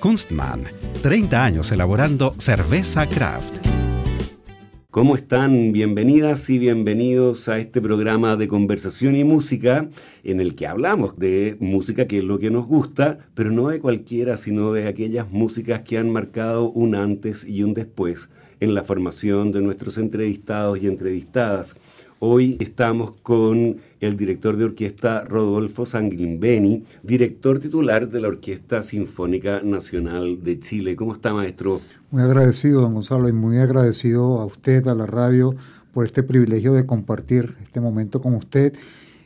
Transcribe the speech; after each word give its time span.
Kunstmann, 0.00 0.64
30 1.02 1.44
años 1.44 1.70
elaborando 1.72 2.34
cerveza 2.38 3.06
craft. 3.06 3.66
¿Cómo 4.90 5.14
están? 5.14 5.72
Bienvenidas 5.72 6.48
y 6.48 6.58
bienvenidos 6.58 7.48
a 7.48 7.58
este 7.58 7.82
programa 7.82 8.34
de 8.36 8.48
conversación 8.48 9.14
y 9.14 9.24
música 9.24 9.88
en 10.24 10.40
el 10.40 10.54
que 10.56 10.66
hablamos 10.66 11.18
de 11.18 11.56
música 11.60 12.06
que 12.08 12.18
es 12.18 12.24
lo 12.24 12.38
que 12.38 12.50
nos 12.50 12.66
gusta, 12.66 13.18
pero 13.34 13.52
no 13.52 13.68
de 13.68 13.78
cualquiera, 13.78 14.38
sino 14.38 14.72
de 14.72 14.88
aquellas 14.88 15.30
músicas 15.30 15.82
que 15.82 15.98
han 15.98 16.10
marcado 16.10 16.70
un 16.70 16.94
antes 16.94 17.44
y 17.44 17.62
un 17.62 17.74
después 17.74 18.30
en 18.58 18.74
la 18.74 18.84
formación 18.84 19.52
de 19.52 19.60
nuestros 19.60 19.98
entrevistados 19.98 20.82
y 20.82 20.86
entrevistadas. 20.86 21.76
Hoy 22.22 22.58
estamos 22.60 23.14
con 23.22 23.78
el 23.98 24.16
director 24.18 24.58
de 24.58 24.66
orquesta 24.66 25.24
Rodolfo 25.24 25.86
Sanguimbeni, 25.86 26.84
director 27.02 27.60
titular 27.60 28.10
de 28.10 28.20
la 28.20 28.28
Orquesta 28.28 28.82
Sinfónica 28.82 29.62
Nacional 29.62 30.44
de 30.44 30.60
Chile. 30.60 30.96
¿Cómo 30.96 31.14
está, 31.14 31.32
maestro? 31.32 31.80
Muy 32.10 32.22
agradecido, 32.22 32.82
don 32.82 32.92
Gonzalo, 32.92 33.26
y 33.26 33.32
muy 33.32 33.56
agradecido 33.56 34.38
a 34.38 34.44
usted, 34.44 34.86
a 34.86 34.94
la 34.94 35.06
radio, 35.06 35.56
por 35.94 36.04
este 36.04 36.22
privilegio 36.22 36.74
de 36.74 36.84
compartir 36.84 37.56
este 37.62 37.80
momento 37.80 38.20
con 38.20 38.34
usted 38.34 38.74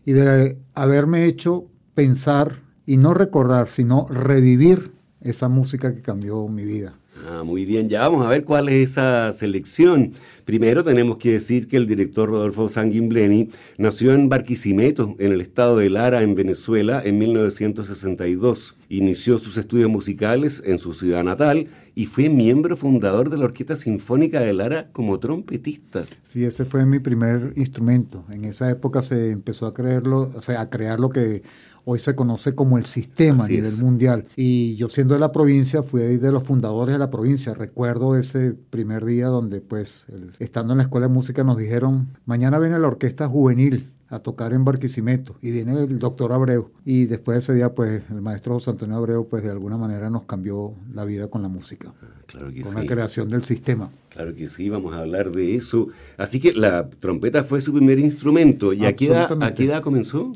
y 0.07 0.13
de 0.13 0.57
haberme 0.75 1.25
hecho 1.25 1.65
pensar 1.97 2.61
y 2.87 2.97
no 2.97 3.13
recordar, 3.13 3.67
sino 3.67 4.07
revivir 4.09 4.93
esa 5.21 5.49
música 5.49 5.93
que 5.97 6.01
cambió 6.01 6.47
mi 6.47 6.65
vida. 6.65 6.95
Ah, 7.27 7.43
muy 7.45 7.65
bien, 7.65 7.89
ya 7.89 8.01
vamos 8.01 8.27
a 8.27 8.29
ver 8.29 8.45
cuál 8.45 8.69
es 8.69 8.91
esa 8.91 9.33
selección. 9.33 10.13
Primero 10.45 10.85
tenemos 10.85 11.17
que 11.19 11.33
decir 11.33 11.69
que 11.69 11.77
el 11.77 11.87
director 11.87 12.29
Rodolfo 12.29 12.69
Sanguimbleni 12.69 13.51
nació 13.79 14.13
en 14.15 14.29
Barquisimeto, 14.29 15.15
en 15.19 15.33
el 15.33 15.41
estado 15.41 15.79
de 15.79 15.91
Lara, 15.91 16.23
en 16.23 16.35
Venezuela, 16.35 17.01
en 17.03 17.19
1962. 17.19 18.77
Inició 18.89 19.39
sus 19.39 19.57
estudios 19.57 19.91
musicales 19.91 20.63
en 20.67 20.79
su 20.79 20.93
ciudad 20.93 21.25
natal 21.25 21.69
y 21.95 22.07
fue 22.07 22.29
miembro 22.29 22.77
fundador 22.77 23.31
de 23.31 23.39
la 23.39 23.47
Orquesta 23.47 23.77
Sinfónica 23.77 24.41
de 24.41 24.53
Lara 24.53 24.91
como 24.93 25.19
trompetista. 25.21 26.05
Sí, 26.23 26.45
ese 26.45 26.65
fue 26.65 26.85
mi 26.85 26.99
primer 26.99 27.53
instrumento. 27.57 28.25
En 28.31 28.45
esa 28.45 28.71
época 28.71 29.03
se 29.03 29.31
empezó 29.31 29.67
a 29.67 29.75
a 29.75 30.71
crear 30.71 31.01
lo 31.01 31.11
que 31.11 31.43
hoy 31.85 31.99
se 31.99 32.15
conoce 32.15 32.55
como 32.55 32.79
el 32.79 32.87
sistema 32.87 33.45
a 33.45 33.49
nivel 33.49 33.77
mundial. 33.79 34.27
Y 34.37 34.77
yo 34.77 34.89
siendo 34.89 35.15
de 35.15 35.21
la 35.21 35.33
provincia, 35.33 35.83
fui 35.83 36.03
de 36.03 36.33
los 36.33 36.45
fundadores 36.45 36.95
de 36.95 36.99
la 36.99 37.11
provincia. 37.11 37.55
Recuerdo 37.55 38.17
ese 38.17 38.53
primer 38.53 39.05
día 39.05 39.29
donde 39.29 39.61
pues 39.61 40.07
estando 40.39 40.73
en 40.73 40.79
la 40.79 40.85
escuela 40.85 41.09
de 41.09 41.15
música 41.15 41.45
nos 41.45 41.57
dijeron, 41.57 42.09
mañana 42.27 42.59
viene 42.59 42.79
la 42.79 42.89
orquesta 42.89 43.29
juvenil 43.29 43.91
a 44.09 44.21
tocar 44.21 44.53
en 44.53 44.65
Barquisimeto 44.65 45.37
y 45.41 45.51
viene 45.51 45.83
el 45.83 45.99
doctor 45.99 46.33
Abreu 46.33 46.71
y 46.85 47.07
después 47.07 47.37
de 47.37 47.41
ese 47.41 47.55
día 47.55 47.75
pues 47.75 48.03
el 48.11 48.21
maestro 48.21 48.55
José 48.55 48.71
Antonio 48.71 48.97
Abreu 48.97 49.27
pues 49.29 49.43
de 49.43 49.51
alguna 49.51 49.77
manera 49.77 50.11
nos 50.11 50.25
cambió 50.25 50.75
la 50.93 51.05
vida 51.05 51.29
con 51.29 51.43
la 51.43 51.49
música 51.49 51.93
claro 52.27 52.53
que 52.53 52.63
con 52.63 52.75
la 52.75 52.87
creación 52.87 53.29
del 53.29 53.45
sistema. 53.45 53.91
Claro 54.11 54.35
que 54.35 54.49
sí 54.49 54.69
vamos 54.69 54.95
a 54.95 55.01
hablar 55.01 55.31
de 55.33 55.57
eso. 55.57 55.89
Así 56.17 56.41
que 56.41 56.53
la 56.53 56.89
trompeta 56.89 57.45
fue 57.45 57.61
su 57.61 57.73
primer 57.73 57.99
instrumento. 57.99 58.73
Y 58.73 58.85
a 58.85 58.95
qué 58.95 59.07
edad 59.07 59.83
comenzó 59.83 60.33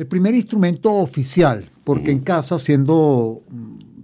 el 0.00 0.06
primer 0.06 0.34
instrumento 0.34 0.94
oficial, 0.94 1.68
porque 1.84 2.10
en 2.10 2.20
casa, 2.20 2.58
siendo 2.58 3.42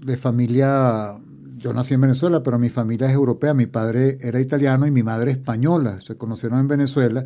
de 0.04 0.18
familia, 0.18 1.16
yo 1.56 1.72
nací 1.72 1.94
en 1.94 2.02
Venezuela, 2.02 2.42
pero 2.42 2.58
mi 2.58 2.68
familia 2.68 3.06
es 3.06 3.14
europea, 3.14 3.54
mi 3.54 3.64
padre 3.64 4.18
era 4.20 4.38
italiano 4.38 4.86
y 4.86 4.90
mi 4.90 5.02
madre 5.02 5.30
española, 5.30 5.98
se 6.02 6.14
conocieron 6.14 6.60
en 6.60 6.68
Venezuela. 6.68 7.24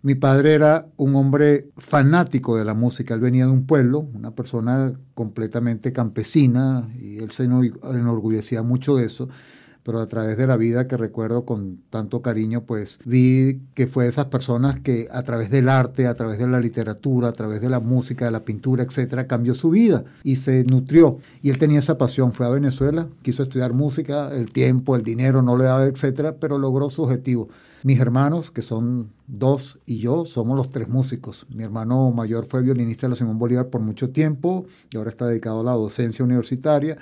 Mi 0.00 0.14
padre 0.14 0.54
era 0.54 0.86
un 0.96 1.14
hombre 1.14 1.72
fanático 1.76 2.56
de 2.56 2.64
la 2.64 2.72
música, 2.72 3.12
él 3.12 3.20
venía 3.20 3.44
de 3.44 3.52
un 3.52 3.66
pueblo, 3.66 3.98
una 4.14 4.30
persona 4.30 4.94
completamente 5.12 5.92
campesina, 5.92 6.88
y 6.98 7.18
él 7.18 7.32
se 7.32 7.44
enorgullecía 7.44 8.62
mucho 8.62 8.96
de 8.96 9.04
eso 9.04 9.28
pero 9.84 10.00
a 10.00 10.06
través 10.06 10.36
de 10.36 10.46
la 10.46 10.56
vida 10.56 10.88
que 10.88 10.96
recuerdo 10.96 11.44
con 11.44 11.78
tanto 11.90 12.22
cariño, 12.22 12.64
pues 12.64 12.98
vi 13.04 13.60
que 13.74 13.86
fue 13.86 14.08
esas 14.08 14.26
personas 14.26 14.80
que 14.80 15.06
a 15.12 15.22
través 15.22 15.50
del 15.50 15.68
arte, 15.68 16.06
a 16.06 16.14
través 16.14 16.38
de 16.38 16.48
la 16.48 16.58
literatura, 16.58 17.28
a 17.28 17.32
través 17.32 17.60
de 17.60 17.68
la 17.68 17.80
música, 17.80 18.24
de 18.24 18.30
la 18.30 18.44
pintura, 18.44 18.82
etcétera, 18.82 19.26
cambió 19.26 19.54
su 19.54 19.70
vida 19.70 20.04
y 20.24 20.36
se 20.36 20.64
nutrió. 20.64 21.18
Y 21.42 21.50
él 21.50 21.58
tenía 21.58 21.78
esa 21.78 21.98
pasión, 21.98 22.32
fue 22.32 22.46
a 22.46 22.50
Venezuela, 22.50 23.08
quiso 23.22 23.42
estudiar 23.42 23.74
música, 23.74 24.34
el 24.34 24.48
tiempo, 24.48 24.96
el 24.96 25.02
dinero 25.02 25.42
no 25.42 25.56
le 25.56 25.64
daba, 25.64 25.84
etcétera, 25.84 26.36
pero 26.36 26.58
logró 26.58 26.88
su 26.88 27.02
objetivo. 27.02 27.48
Mis 27.82 28.00
hermanos, 28.00 28.50
que 28.50 28.62
son 28.62 29.10
dos, 29.26 29.78
y 29.84 29.98
yo 29.98 30.24
somos 30.24 30.56
los 30.56 30.70
tres 30.70 30.88
músicos. 30.88 31.46
Mi 31.54 31.64
hermano 31.64 32.10
mayor 32.12 32.46
fue 32.46 32.62
violinista 32.62 33.06
de 33.06 33.10
la 33.10 33.16
Simón 33.16 33.38
Bolívar 33.38 33.66
por 33.66 33.82
mucho 33.82 34.08
tiempo 34.08 34.64
y 34.90 34.96
ahora 34.96 35.10
está 35.10 35.26
dedicado 35.26 35.60
a 35.60 35.64
la 35.64 35.72
docencia 35.72 36.24
universitaria. 36.24 36.96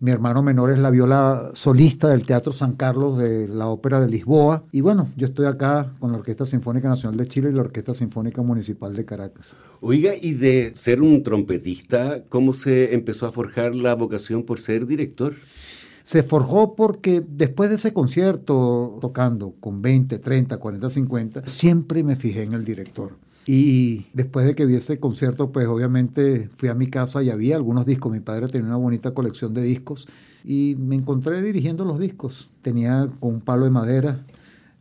Mi 0.00 0.12
hermano 0.12 0.44
menor 0.44 0.70
es 0.70 0.78
la 0.78 0.90
viola 0.90 1.50
solista 1.54 2.06
del 2.06 2.24
Teatro 2.24 2.52
San 2.52 2.76
Carlos 2.76 3.18
de 3.18 3.48
la 3.48 3.66
Ópera 3.66 4.00
de 4.00 4.08
Lisboa. 4.08 4.62
Y 4.70 4.80
bueno, 4.80 5.08
yo 5.16 5.26
estoy 5.26 5.46
acá 5.46 5.92
con 5.98 6.12
la 6.12 6.18
Orquesta 6.18 6.46
Sinfónica 6.46 6.88
Nacional 6.88 7.18
de 7.18 7.26
Chile 7.26 7.50
y 7.50 7.52
la 7.52 7.62
Orquesta 7.62 7.94
Sinfónica 7.94 8.40
Municipal 8.42 8.94
de 8.94 9.04
Caracas. 9.04 9.56
Oiga, 9.80 10.12
y 10.20 10.34
de 10.34 10.72
ser 10.76 11.02
un 11.02 11.24
trompetista, 11.24 12.22
¿cómo 12.28 12.54
se 12.54 12.94
empezó 12.94 13.26
a 13.26 13.32
forjar 13.32 13.74
la 13.74 13.96
vocación 13.96 14.44
por 14.44 14.60
ser 14.60 14.86
director? 14.86 15.34
Se 16.04 16.22
forjó 16.22 16.76
porque 16.76 17.20
después 17.28 17.68
de 17.68 17.74
ese 17.74 17.92
concierto, 17.92 18.98
tocando 19.00 19.54
con 19.58 19.82
20, 19.82 20.20
30, 20.20 20.58
40, 20.58 20.90
50, 20.90 21.46
siempre 21.48 22.04
me 22.04 22.14
fijé 22.14 22.44
en 22.44 22.52
el 22.52 22.64
director. 22.64 23.16
Y 23.50 24.08
después 24.12 24.44
de 24.44 24.54
que 24.54 24.66
vi 24.66 24.74
ese 24.74 25.00
concierto, 25.00 25.52
pues 25.52 25.66
obviamente 25.68 26.50
fui 26.54 26.68
a 26.68 26.74
mi 26.74 26.88
casa 26.88 27.22
y 27.22 27.30
había 27.30 27.56
algunos 27.56 27.86
discos. 27.86 28.12
Mi 28.12 28.20
padre 28.20 28.46
tenía 28.48 28.66
una 28.66 28.76
bonita 28.76 29.14
colección 29.14 29.54
de 29.54 29.62
discos 29.62 30.06
y 30.44 30.76
me 30.78 30.96
encontré 30.96 31.40
dirigiendo 31.40 31.86
los 31.86 31.98
discos. 31.98 32.50
Tenía 32.60 33.08
con 33.20 33.36
un 33.36 33.40
palo 33.40 33.64
de 33.64 33.70
madera. 33.70 34.26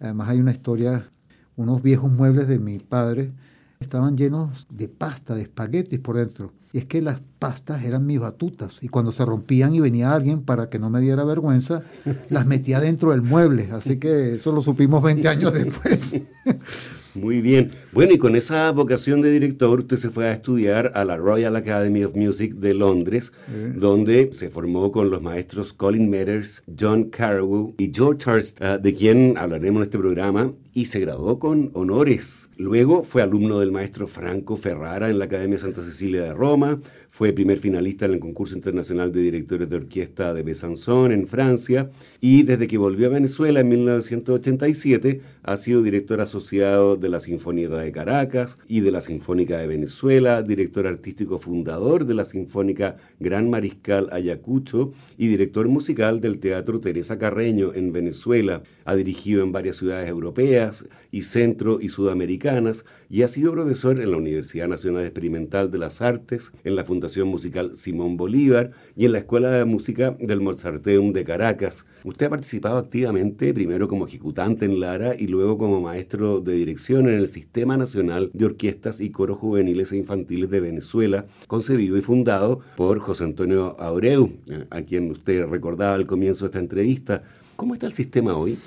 Además 0.01 0.27
hay 0.27 0.41
una 0.41 0.51
historia, 0.51 1.07
unos 1.55 1.81
viejos 1.81 2.11
muebles 2.11 2.49
de 2.49 2.59
mi 2.59 2.77
padre 2.77 3.31
estaban 3.79 4.17
llenos 4.17 4.67
de 4.69 4.89
pasta, 4.89 5.33
de 5.33 5.43
espaguetis 5.43 5.99
por 5.99 6.17
dentro. 6.17 6.51
Y 6.73 6.79
es 6.79 6.85
que 6.85 7.01
las 7.01 7.21
pastas 7.39 7.83
eran 7.85 8.05
mis 8.05 8.19
batutas. 8.19 8.79
Y 8.81 8.89
cuando 8.89 9.13
se 9.13 9.23
rompían 9.23 9.75
y 9.75 9.79
venía 9.79 10.11
alguien 10.11 10.41
para 10.41 10.69
que 10.69 10.77
no 10.77 10.89
me 10.89 10.99
diera 10.99 11.23
vergüenza, 11.23 11.83
las 12.29 12.45
metía 12.45 12.81
dentro 12.81 13.11
del 13.11 13.21
mueble. 13.21 13.69
Así 13.71 13.97
que 13.97 14.35
eso 14.35 14.51
lo 14.51 14.61
supimos 14.61 15.01
20 15.01 15.27
años 15.29 15.53
después. 15.53 16.17
Muy 17.17 17.41
bien. 17.41 17.71
Bueno, 17.91 18.13
y 18.13 18.17
con 18.17 18.35
esa 18.35 18.71
vocación 18.71 19.21
de 19.21 19.31
director, 19.31 19.79
usted 19.79 19.97
se 19.97 20.09
fue 20.09 20.27
a 20.27 20.33
estudiar 20.33 20.91
a 20.95 21.03
la 21.03 21.17
Royal 21.17 21.55
Academy 21.55 22.03
of 22.03 22.15
Music 22.15 22.53
de 22.55 22.73
Londres, 22.73 23.33
donde 23.75 24.29
se 24.33 24.49
formó 24.49 24.91
con 24.91 25.09
los 25.09 25.21
maestros 25.21 25.73
Colin 25.73 26.09
Metters, 26.09 26.61
John 26.79 27.05
Carreyrou 27.05 27.73
y 27.77 27.91
George 27.93 28.29
Hurst, 28.29 28.61
de 28.61 28.93
quien 28.93 29.37
hablaremos 29.37 29.81
en 29.81 29.85
este 29.85 29.97
programa, 29.97 30.53
y 30.73 30.85
se 30.85 30.99
graduó 30.99 31.39
con 31.39 31.71
honores. 31.73 32.49
Luego 32.57 33.03
fue 33.03 33.21
alumno 33.21 33.59
del 33.59 33.71
maestro 33.71 34.07
Franco 34.07 34.57
Ferrara 34.57 35.09
en 35.09 35.19
la 35.19 35.25
Academia 35.25 35.57
Santa 35.57 35.83
Cecilia 35.83 36.23
de 36.23 36.33
Roma, 36.33 36.79
fue 37.17 37.33
primer 37.33 37.57
finalista 37.57 38.05
en 38.05 38.13
el 38.13 38.19
concurso 38.19 38.53
internacional 38.53 39.11
de 39.11 39.21
directores 39.21 39.67
de 39.67 39.75
orquesta 39.75 40.35
de 40.35 40.43
Besançon 40.43 41.11
en 41.11 41.27
Francia 41.27 41.89
y 42.21 42.43
desde 42.43 42.67
que 42.67 42.77
volvió 42.77 43.07
a 43.07 43.09
Venezuela 43.09 43.61
en 43.61 43.69
1987 43.69 45.21
ha 45.41 45.57
sido 45.57 45.81
director 45.81 46.21
asociado 46.21 46.95
de 46.95 47.09
la 47.09 47.19
Sinfónica 47.19 47.77
de 47.77 47.91
Caracas 47.91 48.59
y 48.67 48.81
de 48.81 48.91
la 48.91 49.01
Sinfónica 49.01 49.57
de 49.57 49.65
Venezuela, 49.65 50.43
director 50.43 50.85
artístico 50.85 51.39
fundador 51.39 52.05
de 52.05 52.13
la 52.13 52.23
Sinfónica 52.23 52.97
Gran 53.19 53.49
Mariscal 53.49 54.09
Ayacucho 54.11 54.91
y 55.17 55.27
director 55.27 55.67
musical 55.69 56.21
del 56.21 56.37
Teatro 56.37 56.79
Teresa 56.81 57.17
Carreño 57.17 57.73
en 57.73 57.93
Venezuela. 57.93 58.61
Ha 58.85 58.95
dirigido 58.95 59.41
en 59.41 59.51
varias 59.51 59.77
ciudades 59.77 60.07
europeas 60.07 60.85
y 61.11 61.23
centro 61.23 61.79
y 61.81 61.89
sudamericanas 61.89 62.85
y 63.09 63.21
ha 63.21 63.27
sido 63.27 63.51
profesor 63.53 63.99
en 63.99 64.11
la 64.11 64.17
Universidad 64.17 64.67
Nacional 64.67 65.05
Experimental 65.05 65.71
de 65.71 65.77
las 65.77 66.01
Artes, 66.01 66.51
en 66.63 66.75
la 66.75 66.83
Fundación 66.83 67.27
Musical 67.27 67.75
Simón 67.75 68.17
Bolívar 68.17 68.71
y 68.95 69.05
en 69.05 69.13
la 69.13 69.19
Escuela 69.19 69.51
de 69.51 69.65
Música 69.65 70.15
del 70.19 70.41
Mozarteum 70.41 71.13
de 71.13 71.23
Caracas. 71.23 71.85
Usted 72.03 72.27
ha 72.27 72.29
participado 72.29 72.77
activamente, 72.77 73.53
primero 73.53 73.87
como 73.87 74.07
ejecutante 74.07 74.65
en 74.65 74.79
Lara 74.79 75.15
y 75.17 75.27
luego 75.27 75.57
como 75.57 75.81
maestro 75.81 76.41
de 76.41 76.53
dirección 76.53 77.07
en 77.07 77.15
el 77.15 77.27
Sistema 77.27 77.77
Nacional 77.77 78.29
de 78.33 78.45
Orquestas 78.45 78.99
y 78.99 79.11
Coros 79.11 79.37
Juveniles 79.37 79.91
e 79.91 79.97
Infantiles 79.97 80.49
de 80.49 80.59
Venezuela, 80.59 81.25
concebido 81.47 81.97
y 81.97 82.01
fundado 82.01 82.59
por 82.75 82.99
José 82.99 83.23
Antonio 83.23 83.79
Abreu, 83.79 84.31
a 84.69 84.81
quien 84.81 85.11
usted 85.11 85.45
recordaba 85.45 85.95
al 85.95 86.05
comienzo 86.05 86.45
de 86.45 86.49
esta 86.49 86.59
entrevista. 86.59 87.23
¿Cómo 87.55 87.73
está 87.73 87.87
el 87.87 87.93
sistema 87.93 88.35
hoy? 88.35 88.57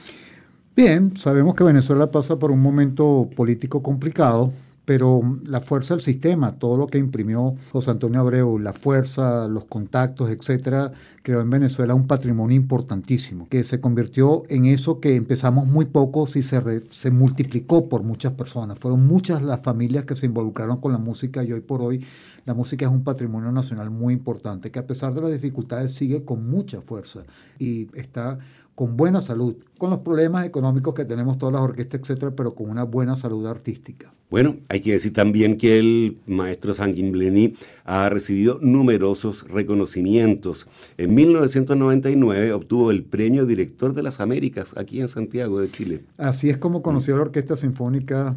Bien, 0.82 1.14
sabemos 1.14 1.54
que 1.54 1.62
Venezuela 1.62 2.10
pasa 2.10 2.38
por 2.38 2.50
un 2.50 2.62
momento 2.62 3.28
político 3.36 3.82
complicado, 3.82 4.50
pero 4.86 5.20
la 5.44 5.60
fuerza 5.60 5.92
del 5.92 6.02
sistema, 6.02 6.58
todo 6.58 6.78
lo 6.78 6.86
que 6.86 6.96
imprimió 6.96 7.54
José 7.70 7.90
Antonio 7.90 8.20
Abreu, 8.20 8.58
la 8.58 8.72
fuerza, 8.72 9.46
los 9.46 9.66
contactos, 9.66 10.30
etcétera, 10.30 10.90
creó 11.22 11.42
en 11.42 11.50
Venezuela 11.50 11.94
un 11.94 12.06
patrimonio 12.06 12.56
importantísimo, 12.56 13.46
que 13.50 13.62
se 13.62 13.78
convirtió 13.78 14.44
en 14.48 14.64
eso 14.64 15.00
que 15.00 15.16
empezamos 15.16 15.66
muy 15.66 15.84
pocos 15.84 16.34
y 16.36 16.42
se, 16.42 16.62
se 16.88 17.10
multiplicó 17.10 17.90
por 17.90 18.02
muchas 18.02 18.32
personas. 18.32 18.78
Fueron 18.78 19.06
muchas 19.06 19.42
las 19.42 19.60
familias 19.60 20.06
que 20.06 20.16
se 20.16 20.24
involucraron 20.24 20.78
con 20.78 20.92
la 20.92 20.98
música 20.98 21.44
y 21.44 21.52
hoy 21.52 21.60
por 21.60 21.82
hoy 21.82 22.02
la 22.46 22.54
música 22.54 22.86
es 22.86 22.90
un 22.90 23.04
patrimonio 23.04 23.52
nacional 23.52 23.90
muy 23.90 24.14
importante, 24.14 24.70
que 24.70 24.78
a 24.78 24.86
pesar 24.86 25.12
de 25.12 25.20
las 25.20 25.30
dificultades 25.30 25.92
sigue 25.92 26.24
con 26.24 26.48
mucha 26.48 26.80
fuerza 26.80 27.24
y 27.58 27.86
está 27.94 28.38
con 28.80 28.96
buena 28.96 29.20
salud, 29.20 29.56
con 29.76 29.90
los 29.90 29.98
problemas 29.98 30.46
económicos 30.46 30.94
que 30.94 31.04
tenemos 31.04 31.36
todas 31.36 31.52
las 31.52 31.60
orquestas, 31.60 32.00
etcétera, 32.00 32.30
pero 32.34 32.54
con 32.54 32.70
una 32.70 32.84
buena 32.84 33.14
salud 33.14 33.44
artística. 33.44 34.10
Bueno, 34.30 34.56
hay 34.70 34.80
que 34.80 34.92
decir 34.92 35.12
también 35.12 35.58
que 35.58 35.78
el 35.78 36.18
maestro 36.26 36.72
Sanguimbleni 36.72 37.52
ha 37.84 38.08
recibido 38.08 38.58
numerosos 38.62 39.46
reconocimientos. 39.48 40.66
En 40.96 41.14
1999 41.14 42.54
obtuvo 42.54 42.90
el 42.90 43.04
premio 43.04 43.44
Director 43.44 43.92
de 43.92 44.02
las 44.02 44.18
Américas 44.18 44.74
aquí 44.78 45.02
en 45.02 45.08
Santiago 45.08 45.60
de 45.60 45.70
Chile. 45.70 46.00
Así 46.16 46.48
es 46.48 46.56
como 46.56 46.80
conoció 46.80 47.16
la 47.16 47.24
Orquesta 47.24 47.56
Sinfónica 47.56 48.34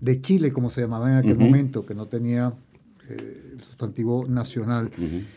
de 0.00 0.22
Chile, 0.22 0.54
como 0.54 0.70
se 0.70 0.80
llamaba 0.80 1.12
en 1.12 1.18
aquel 1.18 1.36
momento, 1.36 1.84
que 1.84 1.94
no 1.94 2.06
tenía 2.06 2.54
eh, 3.10 3.41
sustantivo 3.82 4.26
nacional. 4.28 4.90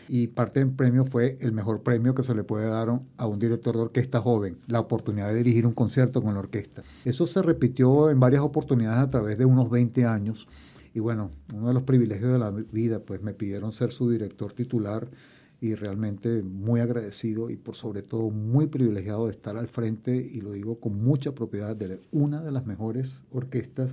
Y 0.08 0.28
parte 0.28 0.60
del 0.60 0.70
premio 0.70 1.04
fue 1.04 1.36
el 1.40 1.52
mejor 1.52 1.82
premio 1.82 2.14
que 2.14 2.22
se 2.22 2.34
le 2.34 2.44
puede 2.44 2.68
dar 2.68 2.88
a 3.16 3.26
un 3.26 3.38
director 3.38 3.74
de 3.74 3.82
orquesta 3.82 4.20
joven, 4.20 4.58
la 4.68 4.80
oportunidad 4.80 5.28
de 5.28 5.34
dirigir 5.34 5.66
un 5.66 5.74
concierto 5.74 6.22
con 6.22 6.34
la 6.34 6.40
orquesta. 6.40 6.82
Eso 7.04 7.26
se 7.26 7.42
repitió 7.42 8.08
en 8.10 8.20
varias 8.20 8.42
oportunidades 8.42 9.00
a 9.00 9.08
través 9.08 9.36
de 9.38 9.44
unos 9.44 9.68
20 9.68 10.04
años. 10.04 10.46
Y 10.94 11.00
bueno, 11.00 11.30
uno 11.52 11.68
de 11.68 11.74
los 11.74 11.82
privilegios 11.82 12.32
de 12.32 12.38
la 12.38 12.50
vida, 12.50 13.00
pues 13.00 13.20
me 13.20 13.34
pidieron 13.34 13.72
ser 13.72 13.90
su 13.90 14.08
director 14.10 14.52
titular 14.52 15.08
y 15.60 15.74
realmente 15.74 16.42
muy 16.42 16.80
agradecido 16.80 17.50
y 17.50 17.56
por 17.56 17.74
sobre 17.74 18.02
todo 18.02 18.30
muy 18.30 18.66
privilegiado 18.66 19.26
de 19.26 19.32
estar 19.32 19.56
al 19.56 19.68
frente 19.68 20.14
y 20.16 20.40
lo 20.40 20.52
digo 20.52 20.78
con 20.78 21.02
mucha 21.02 21.32
propiedad 21.32 21.74
de 21.74 22.00
una 22.12 22.42
de 22.42 22.52
las 22.52 22.66
mejores 22.66 23.22
orquestas 23.32 23.92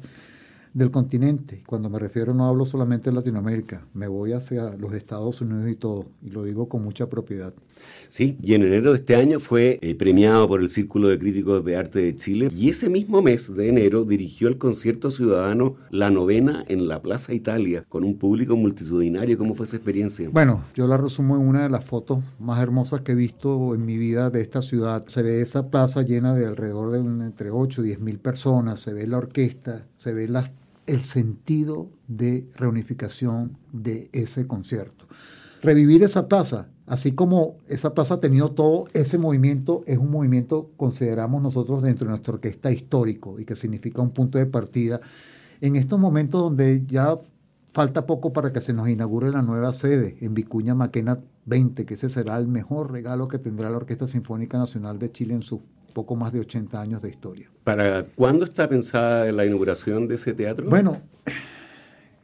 del 0.73 0.91
continente. 0.91 1.63
Cuando 1.65 1.89
me 1.89 1.99
refiero 1.99 2.33
no 2.33 2.47
hablo 2.47 2.65
solamente 2.65 3.09
de 3.09 3.15
Latinoamérica, 3.15 3.85
me 3.93 4.07
voy 4.07 4.33
hacia 4.33 4.75
los 4.77 4.93
Estados 4.93 5.41
Unidos 5.41 5.69
y 5.69 5.75
todo, 5.75 6.07
y 6.21 6.29
lo 6.29 6.43
digo 6.43 6.67
con 6.67 6.83
mucha 6.83 7.09
propiedad. 7.09 7.53
Sí, 8.07 8.37
y 8.41 8.53
en 8.53 8.63
enero 8.63 8.91
de 8.91 8.99
este 8.99 9.15
año 9.15 9.39
fue 9.39 9.79
eh, 9.81 9.95
premiado 9.95 10.47
por 10.47 10.61
el 10.61 10.69
Círculo 10.69 11.07
de 11.09 11.19
Críticos 11.19 11.65
de 11.65 11.75
Arte 11.75 11.99
de 11.99 12.15
Chile 12.15 12.49
y 12.55 12.69
ese 12.69 12.89
mismo 12.89 13.21
mes 13.21 13.53
de 13.53 13.67
enero 13.67 14.05
dirigió 14.05 14.47
el 14.47 14.57
concierto 14.57 15.11
ciudadano 15.11 15.75
La 15.89 16.09
Novena 16.09 16.63
en 16.67 16.87
la 16.87 17.01
Plaza 17.01 17.33
Italia 17.33 17.85
con 17.89 18.03
un 18.03 18.17
público 18.17 18.55
multitudinario. 18.55 19.37
¿Cómo 19.37 19.55
fue 19.55 19.65
esa 19.65 19.77
experiencia? 19.77 20.29
Bueno, 20.31 20.63
yo 20.75 20.87
la 20.87 20.97
resumo 20.97 21.35
en 21.35 21.47
una 21.47 21.63
de 21.63 21.69
las 21.69 21.85
fotos 21.85 22.23
más 22.39 22.61
hermosas 22.61 23.01
que 23.01 23.13
he 23.13 23.15
visto 23.15 23.75
en 23.75 23.85
mi 23.85 23.97
vida 23.97 24.29
de 24.29 24.41
esta 24.41 24.61
ciudad. 24.61 25.05
Se 25.07 25.23
ve 25.23 25.41
esa 25.41 25.69
plaza 25.69 26.03
llena 26.03 26.33
de 26.35 26.45
alrededor 26.45 26.91
de 26.91 26.99
entre 26.99 27.51
8 27.51 27.81
y 27.81 27.87
10 27.87 27.99
mil 27.99 28.19
personas, 28.19 28.79
se 28.79 28.93
ve 28.93 29.07
la 29.07 29.17
orquesta, 29.17 29.85
se 29.97 30.13
ve 30.13 30.27
las 30.27 30.51
el 30.87 31.01
sentido 31.01 31.89
de 32.07 32.47
reunificación 32.55 33.57
de 33.71 34.09
ese 34.13 34.47
concierto. 34.47 35.05
Revivir 35.61 36.03
esa 36.03 36.27
plaza, 36.27 36.67
así 36.87 37.13
como 37.13 37.57
esa 37.67 37.93
plaza 37.93 38.15
ha 38.15 38.19
tenido 38.19 38.51
todo 38.51 38.87
ese 38.93 39.17
movimiento, 39.17 39.83
es 39.87 39.97
un 39.97 40.11
movimiento, 40.11 40.71
consideramos 40.75 41.41
nosotros 41.41 41.81
dentro 41.81 42.05
de 42.05 42.11
nuestra 42.11 42.33
orquesta 42.33 42.71
histórico 42.71 43.39
y 43.39 43.45
que 43.45 43.55
significa 43.55 44.01
un 44.01 44.11
punto 44.11 44.37
de 44.37 44.45
partida. 44.45 44.99
En 45.61 45.77
estos 45.77 45.99
momentos 45.99 46.41
donde 46.41 46.83
ya 46.85 47.17
falta 47.71 48.05
poco 48.05 48.33
para 48.33 48.51
que 48.51 48.61
se 48.61 48.73
nos 48.73 48.89
inaugure 48.89 49.31
la 49.31 49.41
nueva 49.41 49.73
sede 49.73 50.17
en 50.19 50.33
Vicuña 50.33 50.75
Maquena 50.75 51.17
20, 51.45 51.85
que 51.85 51.93
ese 51.93 52.09
será 52.09 52.37
el 52.37 52.47
mejor 52.47 52.91
regalo 52.91 53.27
que 53.27 53.39
tendrá 53.39 53.69
la 53.69 53.77
Orquesta 53.77 54.07
Sinfónica 54.07 54.57
Nacional 54.57 54.99
de 54.99 55.11
Chile 55.11 55.33
en 55.33 55.41
su 55.41 55.61
poco 55.93 56.15
más 56.15 56.33
de 56.33 56.41
80 56.41 56.81
años 56.81 57.01
de 57.01 57.09
historia. 57.09 57.49
¿Para 57.63 58.03
cuándo 58.03 58.45
está 58.45 58.67
pensada 58.67 59.31
la 59.31 59.45
inauguración 59.45 60.07
de 60.07 60.15
ese 60.15 60.33
teatro? 60.33 60.69
Bueno, 60.69 61.01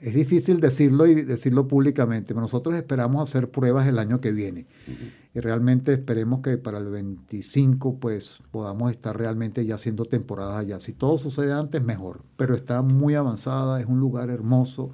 es 0.02 0.14
difícil 0.14 0.62
decirlo 0.62 1.08
y 1.08 1.16
decirlo 1.16 1.68
públicamente, 1.68 2.30
pero 2.30 2.42
nosotros 2.42 2.76
esperamos 2.76 3.30
hacer 3.30 3.52
pruebas 3.52 3.88
el 3.88 4.00
año 4.00 4.22
que 4.22 4.32
viene. 4.32 4.66
Y 5.34 5.40
realmente 5.42 5.94
esperemos 5.94 6.42
que 6.42 6.58
para 6.58 6.78
el 6.78 6.90
25 6.90 8.00
pues 8.00 8.40
podamos 8.52 8.92
estar 8.92 9.18
realmente 9.18 9.66
ya 9.66 9.76
haciendo 9.76 10.06
temporadas 10.06 10.58
allá. 10.58 10.80
Si 10.80 10.94
todo 10.94 11.18
sucede 11.18 11.52
antes, 11.52 11.84
mejor. 11.84 12.24
Pero 12.38 12.56
está 12.56 12.82
muy 12.82 13.16
avanzada, 13.16 13.80
es 13.80 13.88
un 13.88 14.00
lugar 14.00 14.30
hermoso 14.30 14.92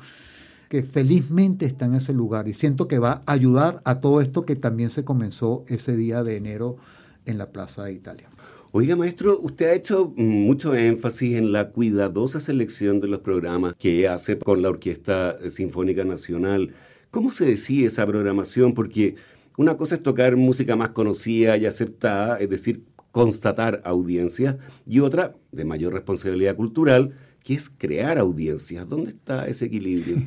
que 0.69 0.81
felizmente 0.81 1.65
está 1.65 1.85
en 1.85 1.93
ese 1.93 2.11
lugar 2.11 2.47
y 2.47 2.55
siento 2.55 2.87
que 2.87 2.97
va 2.97 3.21
a 3.27 3.31
ayudar 3.31 3.81
a 3.85 4.01
todo 4.01 4.21
esto 4.21 4.45
que 4.45 4.55
también 4.55 4.89
se 4.89 5.05
comenzó 5.05 5.63
ese 5.67 5.95
día 5.95 6.23
de 6.23 6.37
enero 6.37 6.77
en 7.25 7.37
la 7.37 7.51
Plaza 7.51 7.83
de 7.83 7.93
Italia. 7.93 8.29
Oiga, 8.77 8.97
maestro, 8.97 9.39
usted 9.39 9.67
ha 9.67 9.73
hecho 9.73 10.11
mucho 10.17 10.75
énfasis 10.75 11.37
en 11.37 11.53
la 11.53 11.69
cuidadosa 11.69 12.41
selección 12.41 12.99
de 12.99 13.07
los 13.07 13.21
programas 13.21 13.73
que 13.79 14.05
hace 14.09 14.37
con 14.37 14.61
la 14.61 14.67
Orquesta 14.67 15.37
Sinfónica 15.49 16.03
Nacional. 16.03 16.73
¿Cómo 17.09 17.31
se 17.31 17.45
decide 17.45 17.87
esa 17.87 18.05
programación? 18.05 18.73
Porque 18.73 19.15
una 19.55 19.77
cosa 19.77 19.95
es 19.95 20.03
tocar 20.03 20.35
música 20.35 20.75
más 20.75 20.89
conocida 20.89 21.55
y 21.55 21.65
aceptada, 21.65 22.37
es 22.37 22.49
decir, 22.49 22.83
constatar 23.13 23.79
audiencias, 23.85 24.57
y 24.85 24.99
otra, 24.99 25.37
de 25.53 25.63
mayor 25.63 25.93
responsabilidad 25.93 26.57
cultural, 26.57 27.13
que 27.45 27.53
es 27.53 27.69
crear 27.69 28.17
audiencias. 28.17 28.89
¿Dónde 28.89 29.11
está 29.11 29.47
ese 29.47 29.67
equilibrio? 29.67 30.17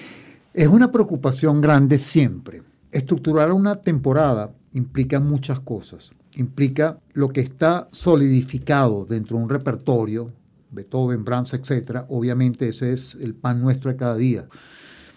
es 0.52 0.68
una 0.68 0.92
preocupación 0.92 1.62
grande 1.62 1.96
siempre. 1.96 2.60
Estructurar 2.92 3.50
una 3.50 3.76
temporada 3.76 4.54
implica 4.74 5.20
muchas 5.20 5.58
cosas 5.60 6.12
implica 6.36 6.98
lo 7.12 7.28
que 7.28 7.40
está 7.40 7.88
solidificado 7.92 9.04
dentro 9.04 9.36
de 9.36 9.44
un 9.44 9.50
repertorio, 9.50 10.32
Beethoven, 10.70 11.24
Brahms, 11.24 11.54
etc. 11.54 12.04
Obviamente 12.08 12.68
ese 12.68 12.92
es 12.92 13.14
el 13.14 13.34
pan 13.34 13.60
nuestro 13.60 13.90
de 13.90 13.96
cada 13.96 14.16
día. 14.16 14.48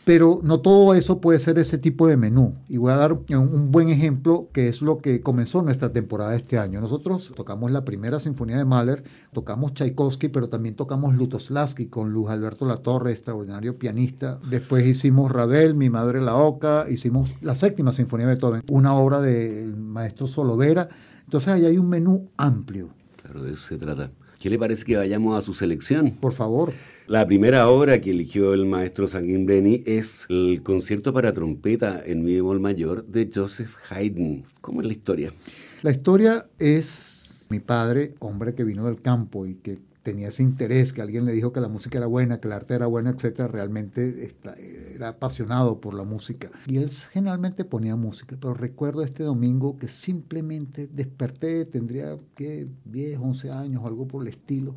Pero 0.07 0.39
no 0.41 0.61
todo 0.61 0.93
eso 0.93 1.19
puede 1.19 1.37
ser 1.37 1.59
ese 1.59 1.77
tipo 1.77 2.07
de 2.07 2.15
menú. 2.15 2.55
Y 2.69 2.77
voy 2.77 2.93
a 2.93 2.95
dar 2.95 3.11
un 3.11 3.71
buen 3.73 3.89
ejemplo 3.89 4.47
que 4.53 4.69
es 4.69 4.81
lo 4.81 4.99
que 4.99 5.19
comenzó 5.19 5.61
nuestra 5.61 5.91
temporada 5.91 6.33
este 6.33 6.57
año. 6.57 6.79
Nosotros 6.79 7.33
tocamos 7.35 7.71
la 7.71 7.83
primera 7.83 8.17
sinfonía 8.17 8.55
de 8.57 8.63
Mahler, 8.63 9.03
tocamos 9.33 9.73
Tchaikovsky, 9.73 10.29
pero 10.29 10.47
también 10.47 10.75
tocamos 10.75 11.13
Lutoslavski 11.13 11.87
con 11.87 12.13
Luz 12.13 12.29
Alberto 12.29 12.65
Latorre, 12.65 13.11
extraordinario 13.11 13.77
pianista. 13.77 14.39
Después 14.49 14.87
hicimos 14.87 15.29
Ravel, 15.29 15.75
Mi 15.75 15.89
Madre 15.89 16.21
la 16.21 16.37
Oca, 16.37 16.85
hicimos 16.89 17.31
la 17.41 17.55
séptima 17.55 17.91
sinfonía 17.91 18.27
de 18.27 18.35
Beethoven, 18.35 18.61
una 18.69 18.93
obra 18.95 19.19
del 19.19 19.75
maestro 19.75 20.25
Solovera. 20.25 20.87
Entonces 21.25 21.49
ahí 21.49 21.65
hay 21.65 21.77
un 21.77 21.89
menú 21.89 22.29
amplio. 22.37 22.91
Claro, 23.21 23.43
de 23.43 23.51
eso 23.51 23.67
se 23.67 23.77
trata. 23.77 24.09
¿Qué 24.39 24.49
le 24.49 24.57
parece 24.57 24.85
que 24.85 24.95
vayamos 24.95 25.37
a 25.37 25.45
su 25.45 25.53
selección? 25.53 26.11
Por 26.11 26.31
favor. 26.31 26.71
La 27.07 27.25
primera 27.25 27.69
obra 27.69 28.01
que 28.01 28.11
eligió 28.11 28.53
el 28.53 28.65
maestro 28.65 29.07
Sanguin 29.07 29.45
Beni 29.45 29.81
es 29.85 30.25
el 30.27 30.61
concierto 30.61 31.13
para 31.13 31.33
trompeta 31.33 32.01
en 32.05 32.21
mi 32.21 32.35
bemol 32.35 32.59
mayor 32.59 33.05
de 33.05 33.31
Joseph 33.33 33.75
Haydn. 33.89 34.43
¿Cómo 34.59 34.81
es 34.81 34.87
la 34.87 34.91
historia? 34.91 35.31
La 35.83 35.91
historia 35.91 36.49
es 36.59 37.45
mi 37.47 37.61
padre, 37.61 38.15
hombre 38.19 38.55
que 38.55 38.65
vino 38.65 38.83
del 38.83 39.01
campo 39.01 39.45
y 39.45 39.55
que 39.55 39.79
tenía 40.03 40.27
ese 40.27 40.43
interés, 40.43 40.91
que 40.91 41.01
alguien 41.01 41.23
le 41.23 41.31
dijo 41.31 41.53
que 41.53 41.61
la 41.61 41.69
música 41.69 41.97
era 41.97 42.07
buena, 42.07 42.41
que 42.41 42.49
el 42.49 42.53
arte 42.53 42.73
era 42.73 42.87
bueno, 42.87 43.09
etcétera, 43.09 43.47
realmente 43.47 44.33
era 44.93 45.07
apasionado 45.07 45.79
por 45.79 45.93
la 45.93 46.03
música. 46.03 46.51
Y 46.65 46.75
él 46.75 46.91
generalmente 46.91 47.63
ponía 47.63 47.95
música, 47.95 48.35
pero 48.37 48.53
recuerdo 48.53 49.03
este 49.03 49.23
domingo 49.23 49.79
que 49.79 49.87
simplemente 49.87 50.89
desperté, 50.91 51.63
tendría 51.63 52.17
que 52.35 52.67
10, 52.83 53.17
11 53.17 53.51
años 53.51 53.81
o 53.81 53.87
algo 53.87 54.09
por 54.09 54.23
el 54.23 54.27
estilo, 54.27 54.75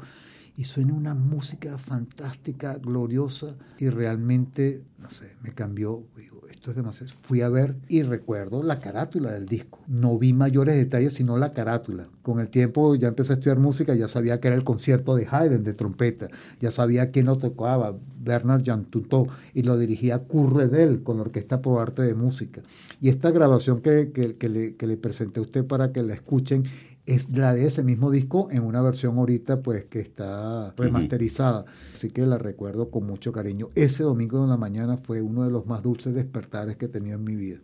y 0.61 0.65
suena 0.65 0.93
una 0.93 1.15
música 1.15 1.79
fantástica, 1.79 2.77
gloriosa, 2.77 3.57
y 3.79 3.89
realmente, 3.89 4.83
no 4.99 5.11
sé, 5.11 5.35
me 5.43 5.55
cambió, 5.55 6.05
esto 6.51 6.69
es 6.69 6.77
demasiado. 6.77 7.11
Fui 7.23 7.41
a 7.41 7.49
ver 7.49 7.77
y 7.89 8.03
recuerdo 8.03 8.63
la 8.63 8.79
carátula 8.79 9.31
del 9.31 9.47
disco. 9.47 9.79
No 9.89 10.19
vi 10.19 10.35
mayores 10.35 10.77
detalles, 10.77 11.15
sino 11.15 11.39
la 11.39 11.55
carátula. 11.55 12.11
Con 12.21 12.41
el 12.41 12.51
tiempo 12.51 12.95
ya 12.95 13.09
empecé 13.09 13.33
a 13.33 13.37
estudiar 13.37 13.59
música, 13.59 13.95
ya 13.95 14.07
sabía 14.07 14.39
que 14.39 14.49
era 14.49 14.57
el 14.59 14.63
concierto 14.63 15.15
de 15.15 15.27
Haydn 15.31 15.65
de 15.65 15.73
trompeta, 15.73 16.29
ya 16.61 16.71
sabía 16.71 17.11
quién 17.11 17.25
lo 17.25 17.39
tocaba, 17.39 17.97
Bernard 18.23 18.63
Jan 18.63 18.85
Tutó, 18.85 19.29
y 19.55 19.63
lo 19.63 19.79
dirigía 19.79 20.19
Curredel 20.19 21.03
con 21.03 21.17
la 21.17 21.23
Orquesta 21.23 21.63
Pro 21.63 21.81
Arte 21.81 22.03
de 22.03 22.15
Música. 22.15 22.61
Y 23.01 23.09
esta 23.09 23.31
grabación 23.31 23.81
que, 23.81 24.13
que, 24.13 24.49
le, 24.51 24.77
que 24.77 24.87
le 24.87 24.99
presenté 24.99 25.41
a 25.41 25.45
usted 25.45 25.65
para 25.65 25.91
que 25.91 26.03
la 26.03 26.13
escuchen 26.13 26.65
es 27.11 27.37
la 27.37 27.53
de 27.53 27.67
ese 27.67 27.83
mismo 27.83 28.11
disco 28.11 28.49
en 28.53 28.63
una 28.63 28.81
versión 28.83 29.19
ahorita 29.19 29.63
pues 29.63 29.85
que 29.85 29.99
está 30.01 30.73
remasterizada. 30.77 31.65
Así 31.93 32.11
que 32.11 32.25
la 32.25 32.39
recuerdo 32.39 32.91
con 32.91 33.05
mucho 33.05 33.33
cariño. 33.33 33.71
Ese 33.75 34.05
domingo 34.05 34.43
de 34.43 34.49
la 34.49 34.57
mañana 34.57 34.97
fue 34.97 35.21
uno 35.21 35.45
de 35.45 35.51
los 35.51 35.67
más 35.67 35.83
dulces 35.83 36.15
despertares 36.15 36.77
que 36.77 36.87
he 36.87 36.89
tenido 36.89 37.17
en 37.17 37.25
mi 37.25 37.35
vida. 37.35 37.59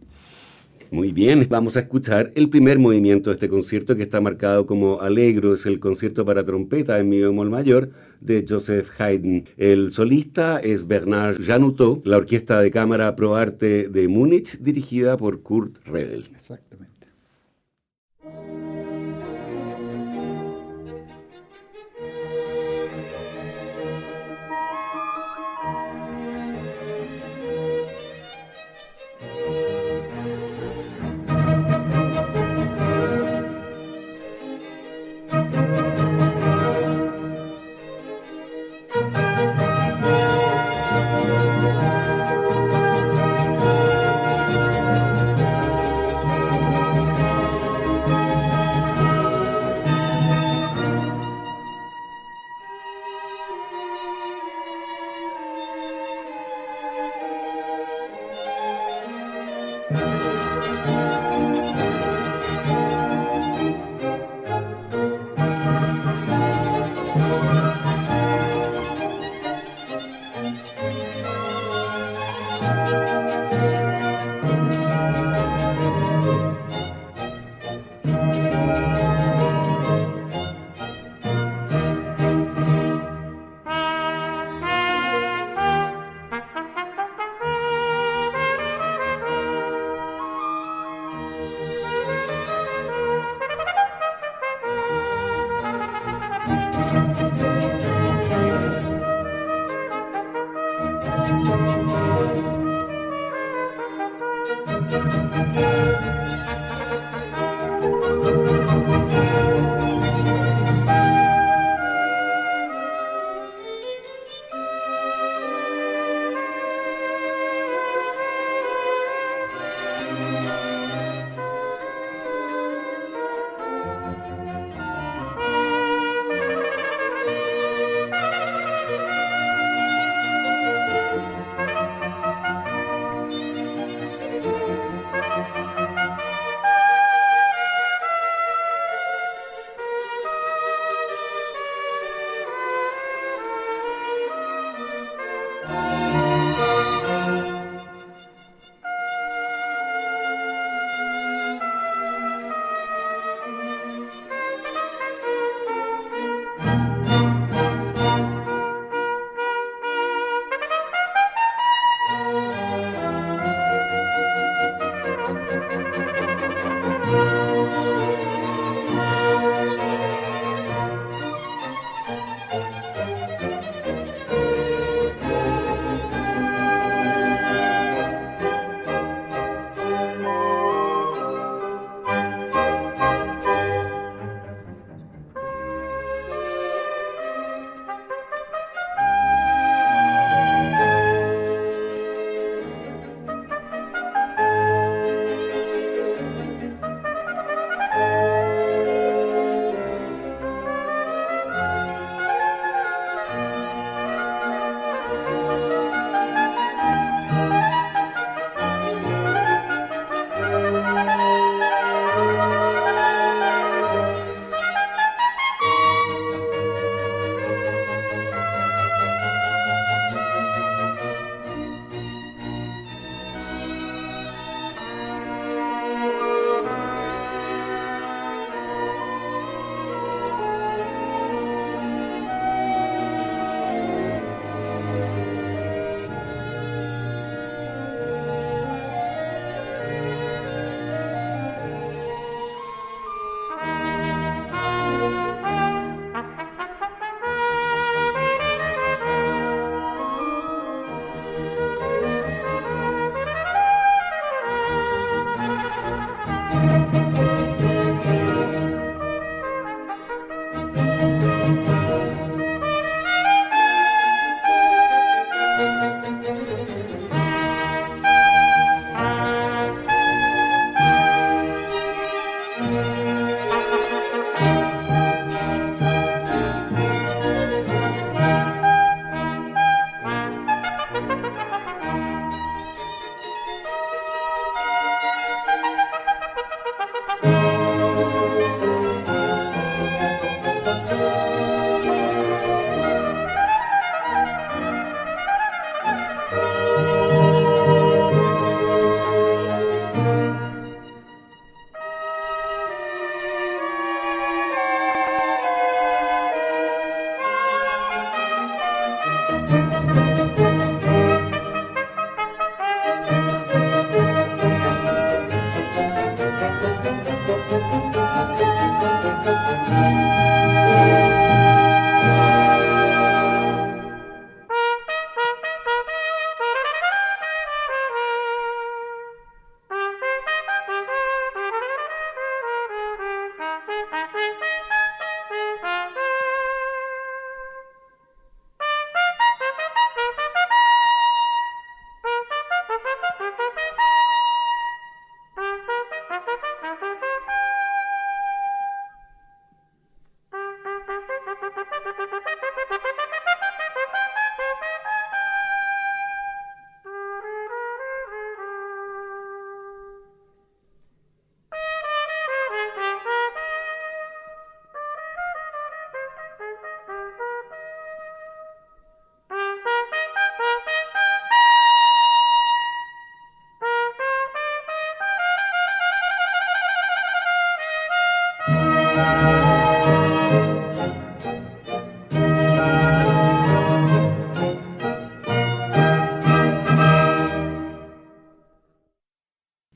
Muy 0.90 1.12
bien, 1.12 1.44
vamos 1.48 1.76
a 1.76 1.80
escuchar 1.80 2.30
el 2.36 2.48
primer 2.48 2.78
movimiento 2.78 3.30
de 3.30 3.34
este 3.34 3.48
concierto 3.48 3.96
que 3.96 4.04
está 4.04 4.20
marcado 4.20 4.66
como 4.66 5.00
Alegro, 5.00 5.54
es 5.54 5.66
el 5.66 5.80
concierto 5.80 6.24
para 6.24 6.44
trompeta 6.44 7.00
en 7.00 7.08
mi 7.08 7.20
bemol 7.20 7.50
mayor 7.50 7.90
de 8.20 8.44
Joseph 8.48 8.88
Haydn. 9.00 9.46
El 9.56 9.90
solista 9.90 10.58
es 10.58 10.86
Bernard 10.86 11.42
Janutot, 11.42 12.06
la 12.06 12.18
orquesta 12.18 12.60
de 12.60 12.70
cámara 12.70 13.16
Pro 13.16 13.34
Arte 13.34 13.88
de 13.88 14.06
Múnich 14.06 14.58
dirigida 14.58 15.16
por 15.16 15.42
Kurt 15.42 15.76
Redel. 15.86 16.24
Exactamente. 16.36 16.65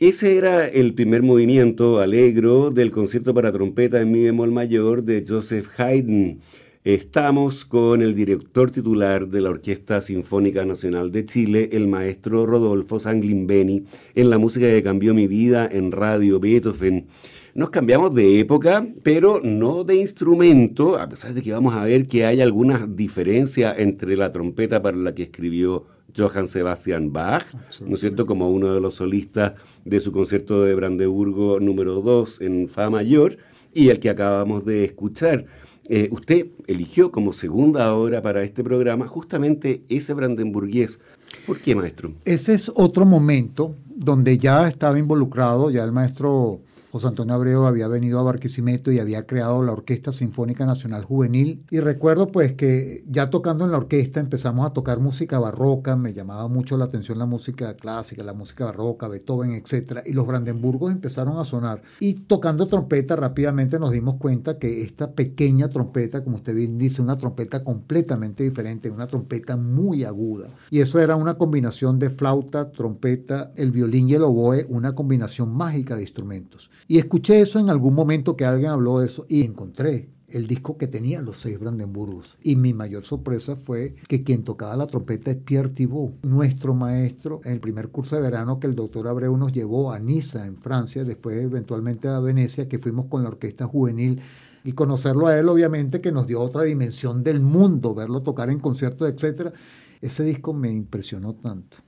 Ese 0.01 0.39
era 0.39 0.67
el 0.67 0.95
primer 0.95 1.23
movimiento 1.23 2.01
alegro 2.01 2.71
del 2.71 2.91
concierto 2.91 3.35
para 3.35 3.53
trompeta 3.53 4.01
en 4.01 4.11
mi 4.11 4.23
bemol 4.23 4.51
mayor 4.51 5.05
de 5.05 5.23
Joseph 5.29 5.79
Haydn. 5.79 6.41
Estamos 6.85 7.67
con 7.67 8.01
el 8.01 8.15
director 8.15 8.71
titular 8.71 9.29
de 9.29 9.43
la 9.43 9.51
Orquesta 9.51 10.01
Sinfónica 10.01 10.65
Nacional 10.65 11.13
de 11.13 11.27
Chile, 11.27 11.69
el 11.73 11.87
maestro 11.87 12.47
Rodolfo 12.47 12.99
Sanglimbeni, 12.99 13.85
en 14.15 14.31
la 14.31 14.39
música 14.39 14.69
que 14.69 14.83
cambió 14.83 15.13
mi 15.13 15.27
vida 15.27 15.69
en 15.71 15.93
Radio 15.93 16.41
Beethoven. 16.41 17.07
Nos 17.55 17.71
cambiamos 17.71 18.15
de 18.15 18.39
época, 18.39 18.87
pero 19.03 19.41
no 19.43 19.83
de 19.83 19.97
instrumento, 19.97 20.97
a 20.97 21.09
pesar 21.09 21.35
de 21.35 21.43
que 21.43 21.53
vamos 21.53 21.75
a 21.75 21.85
ver 21.85 22.07
que 22.07 22.25
hay 22.25 22.41
algunas 22.41 22.97
diferencias 22.97 23.77
entre 23.79 24.17
la 24.17 24.31
trompeta 24.31 24.81
para 24.81 24.97
la 24.97 25.15
que 25.15 25.25
escribió 25.25 25.85
Johann 26.17 26.47
Sebastian 26.47 27.13
Bach, 27.13 27.45
¿no 27.85 27.95
es 27.95 28.01
cierto?, 28.01 28.25
como 28.25 28.51
uno 28.51 28.73
de 28.73 28.81
los 28.81 28.97
solistas 28.97 29.55
de 29.85 30.01
su 30.01 30.13
concierto 30.13 30.63
de 30.63 30.75
Brandeburgo 30.77 31.59
número 31.59 32.01
2 32.01 32.41
en 32.43 32.69
Fa 32.69 32.89
mayor, 32.89 33.39
y 33.75 33.89
el 33.89 33.99
que 33.99 34.11
acabamos 34.11 34.65
de 34.65 34.85
escuchar. 34.85 35.47
Eh, 35.89 36.09
usted 36.13 36.47
eligió 36.69 37.11
como 37.11 37.33
segunda 37.33 37.93
obra 37.95 38.23
para 38.23 38.45
este 38.45 38.63
programa 38.63 39.09
justamente 39.09 39.83
ese 39.89 40.15
brandenburgués. 40.15 41.01
¿Por 41.47 41.59
qué, 41.59 41.75
maestro? 41.75 42.13
Ese 42.25 42.55
es 42.55 42.71
otro 42.75 43.05
momento 43.05 43.75
donde 43.89 44.39
ya 44.39 44.69
estaba 44.69 45.01
involucrado, 45.01 45.71
ya 45.71 45.83
el 45.83 45.91
maestro 45.91 46.61
José 46.91 47.07
Antonio 47.07 47.35
Abreu 47.35 47.67
había 47.67 47.87
venido 47.87 48.19
a 48.19 48.25
Barquisimeto 48.25 48.91
y 48.91 48.99
había 48.99 49.25
creado 49.25 49.63
la 49.63 49.73
Orquesta 49.73 50.11
Sinfónica 50.11 50.67
Nacional 50.67 51.05
Juvenil. 51.05 51.65
Y 51.71 51.79
recuerdo 51.79 52.27
pues 52.27 52.55
que 52.55 53.05
ya 53.07 53.31
tocando 53.31 53.65
en 53.65 53.71
la 53.71 53.79
orquesta 53.79 54.19
empezamos 54.19 54.67
a 54.67 54.73
tocar 54.73 54.99
música 54.99 55.39
barroca, 55.39 55.95
me 55.95 56.15
llamaba 56.15 56.49
mucho 56.49 56.77
la 56.77 56.87
atención 56.87 57.21
la 57.21 57.27
música 57.27 57.75
clásica, 57.75 58.25
la 58.25 58.33
música 58.33 58.65
barroca, 58.65 59.07
Beethoven, 59.07 59.53
etc. 59.53 60.01
Y 60.05 60.15
los 60.15 60.27
Brandenburgos 60.27 60.91
empezaron 60.91 61.39
a 61.39 61.45
sonar. 61.45 61.81
Y 62.01 62.15
tocando 62.15 62.67
trompeta 62.67 63.15
rápidamente 63.15 63.79
nos 63.79 63.93
dimos 63.93 64.17
cuenta 64.17 64.59
que 64.59 64.83
esta 64.83 65.13
pequeña 65.13 65.69
trompeta, 65.69 66.25
como 66.25 66.37
usted 66.37 66.57
bien 66.57 66.77
dice, 66.77 67.03
una 67.03 67.19
trompeta 67.19 67.63
completamente 67.63 68.43
diferente, 68.43 68.91
una 68.91 69.07
trompeta 69.07 69.57
muy 69.57 70.03
aguda. 70.03 70.49
Y 70.71 70.81
eso 70.81 70.99
era 70.99 71.15
una 71.15 71.35
combinación 71.35 72.01
de 72.01 72.11
flauta, 72.11 72.73
trompeta, 72.73 73.53
el 73.55 73.71
violín 73.71 74.09
y 74.09 74.15
el 74.15 74.25
oboe, 74.25 74.67
una 74.69 74.97
combinación 74.97 75.55
mágica 75.55 75.95
de 75.95 76.03
instrumentos. 76.03 76.69
Y 76.89 76.99
escuché 76.99 77.41
eso 77.41 77.59
en 77.59 77.71
algún 77.71 77.95
momento 77.95 78.37
que 78.37 78.45
alguien 78.45 78.71
habló 78.71 79.01
de 79.01 79.07
eso 79.07 79.27
y 79.29 79.43
encontré 79.43 80.09
el 80.31 80.47
disco 80.47 80.77
que 80.77 80.87
tenía 80.87 81.23
los 81.23 81.39
seis 81.39 81.59
Brandenburgos. 81.59 82.39
Y 82.43 82.57
mi 82.57 82.73
mayor 82.73 83.05
sorpresa 83.05 83.57
fue 83.57 83.95
que 84.09 84.23
quien 84.23 84.45
tocaba 84.45 84.77
la 84.77 84.87
trompeta 84.87 85.31
es 85.31 85.37
Pierre 85.37 85.71
Thibault, 85.71 86.25
nuestro 86.25 86.75
maestro 86.75 87.41
en 87.45 87.53
el 87.53 87.61
primer 87.61 87.89
curso 87.89 88.17
de 88.17 88.23
verano 88.23 88.61
que 88.61 88.67
el 88.67 88.75
doctor 88.75 89.09
Abreu 89.09 89.37
nos 89.37 89.53
llevó 89.53 89.93
a 89.93 89.99
Niza, 89.99 90.47
en 90.47 90.57
Francia, 90.57 91.05
después 91.05 91.43
eventualmente 91.43 92.09
a 92.09 92.21
Venecia, 92.21 92.69
que 92.69 92.79
fuimos 92.79 93.07
con 93.07 93.23
la 93.23 93.29
orquesta 93.29 93.67
juvenil. 93.67 94.21
Y 94.63 94.73
conocerlo 94.73 95.27
a 95.27 95.39
él, 95.39 95.49
obviamente, 95.49 96.03
que 96.03 96.13
nos 96.13 96.27
dio 96.27 96.41
otra 96.41 96.65
dimensión 96.65 97.25
del 97.25 97.41
mundo, 97.41 97.95
verlo 97.95 98.21
tocar 98.21 98.51
en 98.51 98.61
conciertos, 98.61 99.09
etc. 99.09 99.55
Ese 100.03 100.23
disco 100.23 100.53
me 100.53 100.71
impresionó 100.71 101.33
tanto. 101.33 101.79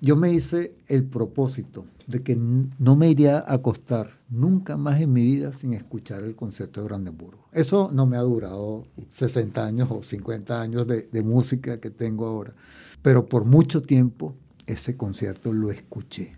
Yo 0.00 0.14
me 0.14 0.32
hice 0.32 0.76
el 0.86 1.04
propósito 1.04 1.86
de 2.06 2.22
que 2.22 2.36
no 2.36 2.94
me 2.94 3.08
iría 3.08 3.38
a 3.38 3.54
acostar 3.54 4.10
nunca 4.34 4.76
más 4.76 5.00
en 5.00 5.12
mi 5.12 5.22
vida 5.22 5.52
sin 5.52 5.72
escuchar 5.72 6.22
el 6.24 6.34
concierto 6.34 6.80
de 6.80 6.86
Brandenburgo. 6.86 7.48
Eso 7.52 7.90
no 7.92 8.06
me 8.06 8.16
ha 8.16 8.20
durado 8.20 8.86
60 9.10 9.64
años 9.64 9.88
o 9.90 10.02
50 10.02 10.60
años 10.60 10.86
de, 10.86 11.02
de 11.02 11.22
música 11.22 11.80
que 11.80 11.90
tengo 11.90 12.26
ahora, 12.26 12.54
pero 13.02 13.26
por 13.26 13.44
mucho 13.44 13.82
tiempo 13.82 14.36
ese 14.66 14.96
concierto 14.96 15.52
lo 15.52 15.70
escuché. 15.70 16.36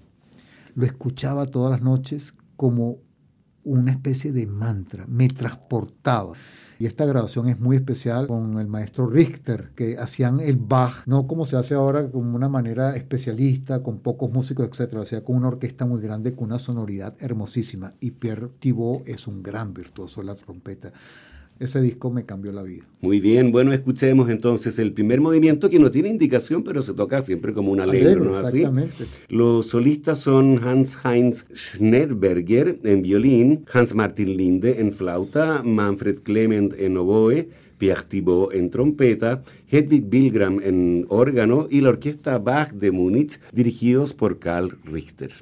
Lo 0.74 0.84
escuchaba 0.84 1.46
todas 1.46 1.70
las 1.70 1.82
noches 1.82 2.34
como 2.56 2.98
una 3.66 3.90
especie 3.92 4.32
de 4.32 4.46
mantra, 4.46 5.06
me 5.06 5.28
transportaba. 5.28 6.34
Y 6.78 6.86
esta 6.86 7.06
grabación 7.06 7.48
es 7.48 7.58
muy 7.58 7.76
especial 7.76 8.26
con 8.26 8.58
el 8.58 8.66
maestro 8.66 9.08
Richter, 9.08 9.70
que 9.74 9.98
hacían 9.98 10.40
el 10.40 10.56
Bach, 10.56 11.06
no 11.06 11.26
como 11.26 11.46
se 11.46 11.56
hace 11.56 11.74
ahora, 11.74 12.08
como 12.10 12.36
una 12.36 12.48
manera 12.48 12.96
especialista, 12.96 13.82
con 13.82 14.00
pocos 14.00 14.30
músicos, 14.30 14.68
etc. 14.68 14.94
O 14.96 15.06
sea, 15.06 15.24
con 15.24 15.36
una 15.36 15.48
orquesta 15.48 15.86
muy 15.86 16.00
grande, 16.00 16.34
con 16.34 16.46
una 16.46 16.58
sonoridad 16.58 17.14
hermosísima. 17.20 17.94
Y 18.00 18.12
Pierre 18.12 18.48
Thibault 18.58 19.08
es 19.08 19.26
un 19.26 19.42
gran 19.42 19.74
virtuoso 19.74 20.20
de 20.20 20.26
la 20.26 20.34
trompeta 20.34 20.92
ese 21.58 21.80
disco 21.80 22.10
me 22.10 22.24
cambió 22.24 22.52
la 22.52 22.62
vida. 22.62 22.84
Muy 23.00 23.20
bien, 23.20 23.52
bueno, 23.52 23.72
escuchemos 23.72 24.28
entonces 24.30 24.78
el 24.78 24.92
primer 24.92 25.20
movimiento 25.20 25.70
que 25.70 25.78
no 25.78 25.90
tiene 25.90 26.08
indicación, 26.08 26.62
pero 26.62 26.82
se 26.82 26.94
toca 26.94 27.22
siempre 27.22 27.52
como 27.52 27.72
un 27.72 27.80
alegro, 27.80 28.24
¿no 28.24 28.36
así? 28.36 28.58
Exactamente. 28.58 29.04
Los 29.28 29.68
solistas 29.68 30.20
son 30.20 30.58
Hans-Heinz 30.62 31.46
Schnerberger 31.54 32.80
en 32.82 33.02
violín, 33.02 33.64
Hans-Martin 33.72 34.36
Linde 34.36 34.80
en 34.80 34.92
flauta, 34.92 35.62
Manfred 35.64 36.20
Clement 36.22 36.74
en 36.78 36.96
oboe, 36.96 37.48
Pierre 37.78 38.04
Thibault 38.08 38.54
en 38.54 38.70
trompeta, 38.70 39.42
Hedwig 39.70 40.08
Bilgram 40.08 40.60
en 40.62 41.06
órgano 41.08 41.68
y 41.70 41.80
la 41.80 41.90
orquesta 41.90 42.38
Bach 42.38 42.72
de 42.72 42.90
Múnich, 42.90 43.38
dirigidos 43.52 44.14
por 44.14 44.38
Karl 44.38 44.78
Richter. 44.84 45.32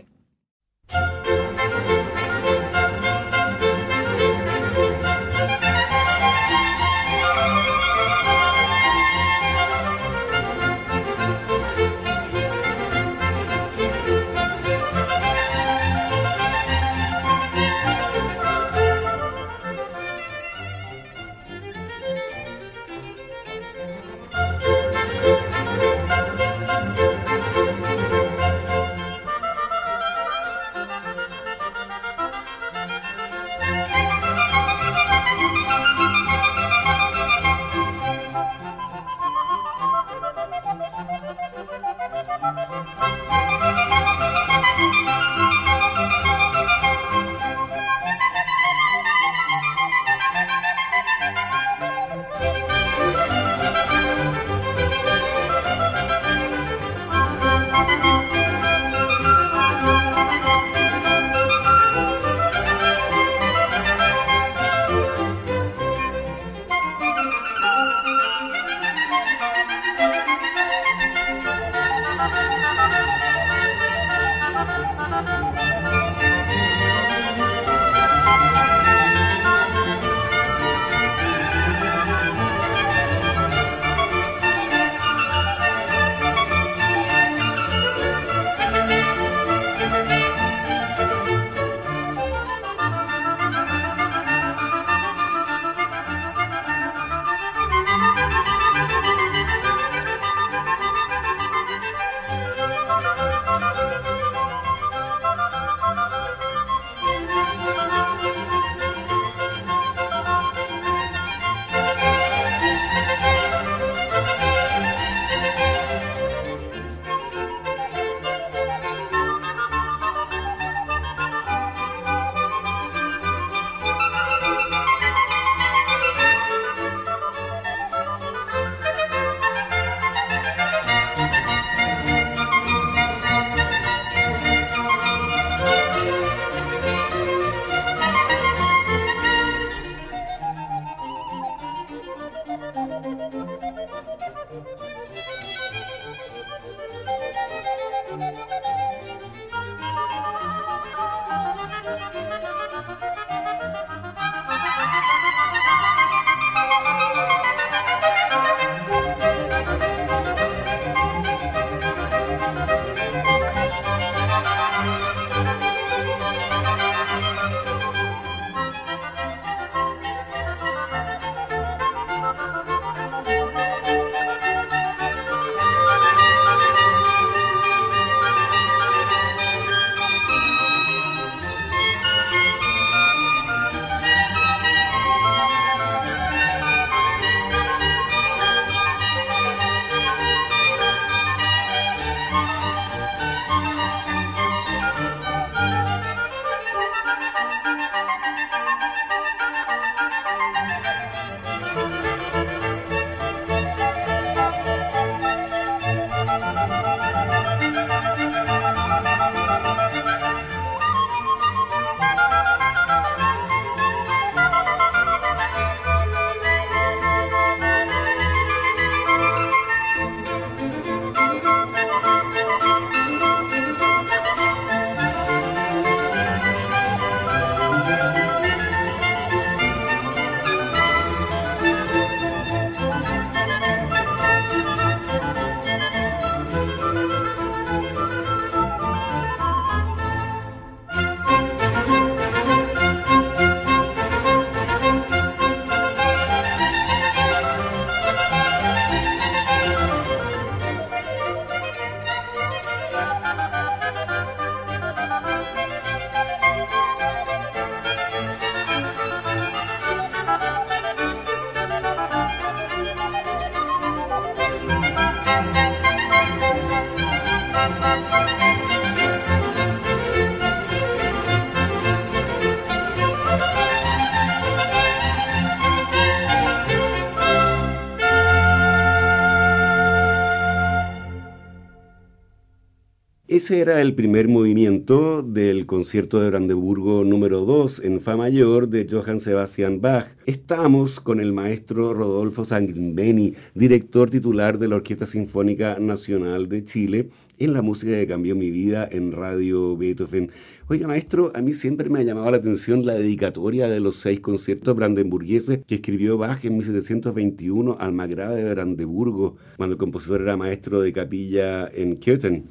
Ese 283.44 283.60
era 283.60 283.82
el 283.82 283.94
primer 283.94 284.26
movimiento 284.26 285.22
del 285.22 285.66
concierto 285.66 286.18
de 286.18 286.30
Brandeburgo 286.30 287.04
número 287.04 287.44
2 287.44 287.80
en 287.80 288.00
Fa 288.00 288.16
mayor 288.16 288.70
de 288.70 288.86
Johann 288.90 289.20
Sebastian 289.20 289.82
Bach. 289.82 290.06
Estamos 290.24 290.98
con 290.98 291.20
el 291.20 291.34
maestro 291.34 291.92
Rodolfo 291.92 292.46
Sanguinbeni, 292.46 293.34
director 293.52 294.08
titular 294.08 294.58
de 294.58 294.68
la 294.68 294.76
Orquesta 294.76 295.04
Sinfónica 295.04 295.78
Nacional 295.78 296.48
de 296.48 296.64
Chile, 296.64 297.10
en 297.36 297.52
la 297.52 297.60
música 297.60 297.92
que 297.92 298.06
cambió 298.06 298.34
mi 298.34 298.50
vida 298.50 298.88
en 298.90 299.12
Radio 299.12 299.76
Beethoven. 299.76 300.30
Oiga, 300.66 300.86
maestro, 300.86 301.30
a 301.34 301.42
mí 301.42 301.52
siempre 301.52 301.90
me 301.90 301.98
ha 301.98 302.02
llamado 302.02 302.30
la 302.30 302.38
atención 302.38 302.86
la 302.86 302.94
dedicatoria 302.94 303.68
de 303.68 303.80
los 303.80 303.96
seis 303.96 304.20
conciertos 304.20 304.74
brandenburgueses 304.74 305.60
que 305.66 305.74
escribió 305.74 306.16
Bach 306.16 306.42
en 306.42 306.56
1721 306.56 307.76
al 307.78 307.92
Margrave 307.92 308.42
de 308.42 308.54
Brandeburgo, 308.54 309.36
cuando 309.58 309.74
el 309.74 309.78
compositor 309.78 310.22
era 310.22 310.38
maestro 310.38 310.80
de 310.80 310.90
capilla 310.94 311.68
en 311.68 311.96
Köthen. 311.96 312.46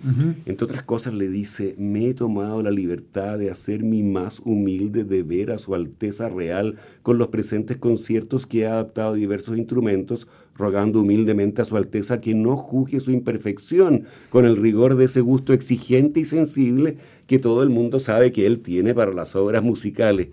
Entre 0.45 0.63
otras 0.63 0.84
cosas 0.84 1.15
le 1.15 1.28
dice, 1.28 1.73
me 1.80 2.10
he 2.10 2.13
tomado 2.13 2.62
la 2.62 2.69
libertad 2.69 3.39
de 3.39 3.49
hacer 3.49 3.82
mi 3.82 4.04
más 4.04 4.41
humilde 4.45 5.06
deber 5.06 5.49
a 5.49 5.58
su 5.58 5.73
Alteza 5.73 6.30
Real 6.30 6.76
con 7.02 7.17
los 7.17 7.30
presentes 7.30 7.78
conciertos 7.78 8.45
que 8.45 8.60
he 8.60 8.67
adaptado 8.67 9.15
diversos 9.15 9.58
instrumentos 9.58 10.28
rogando 10.55 11.01
humildemente 11.01 11.61
a 11.61 11.65
Su 11.65 11.77
Alteza 11.77 12.21
que 12.21 12.35
no 12.35 12.55
juzgue 12.55 12.99
su 12.99 13.11
imperfección 13.11 14.05
con 14.29 14.45
el 14.45 14.57
rigor 14.57 14.95
de 14.95 15.05
ese 15.05 15.21
gusto 15.21 15.53
exigente 15.53 16.19
y 16.19 16.25
sensible 16.25 16.97
que 17.27 17.39
todo 17.39 17.63
el 17.63 17.69
mundo 17.69 17.99
sabe 17.99 18.31
que 18.31 18.45
él 18.45 18.59
tiene 18.59 18.93
para 18.93 19.13
las 19.13 19.35
obras 19.35 19.63
musicales. 19.63 20.27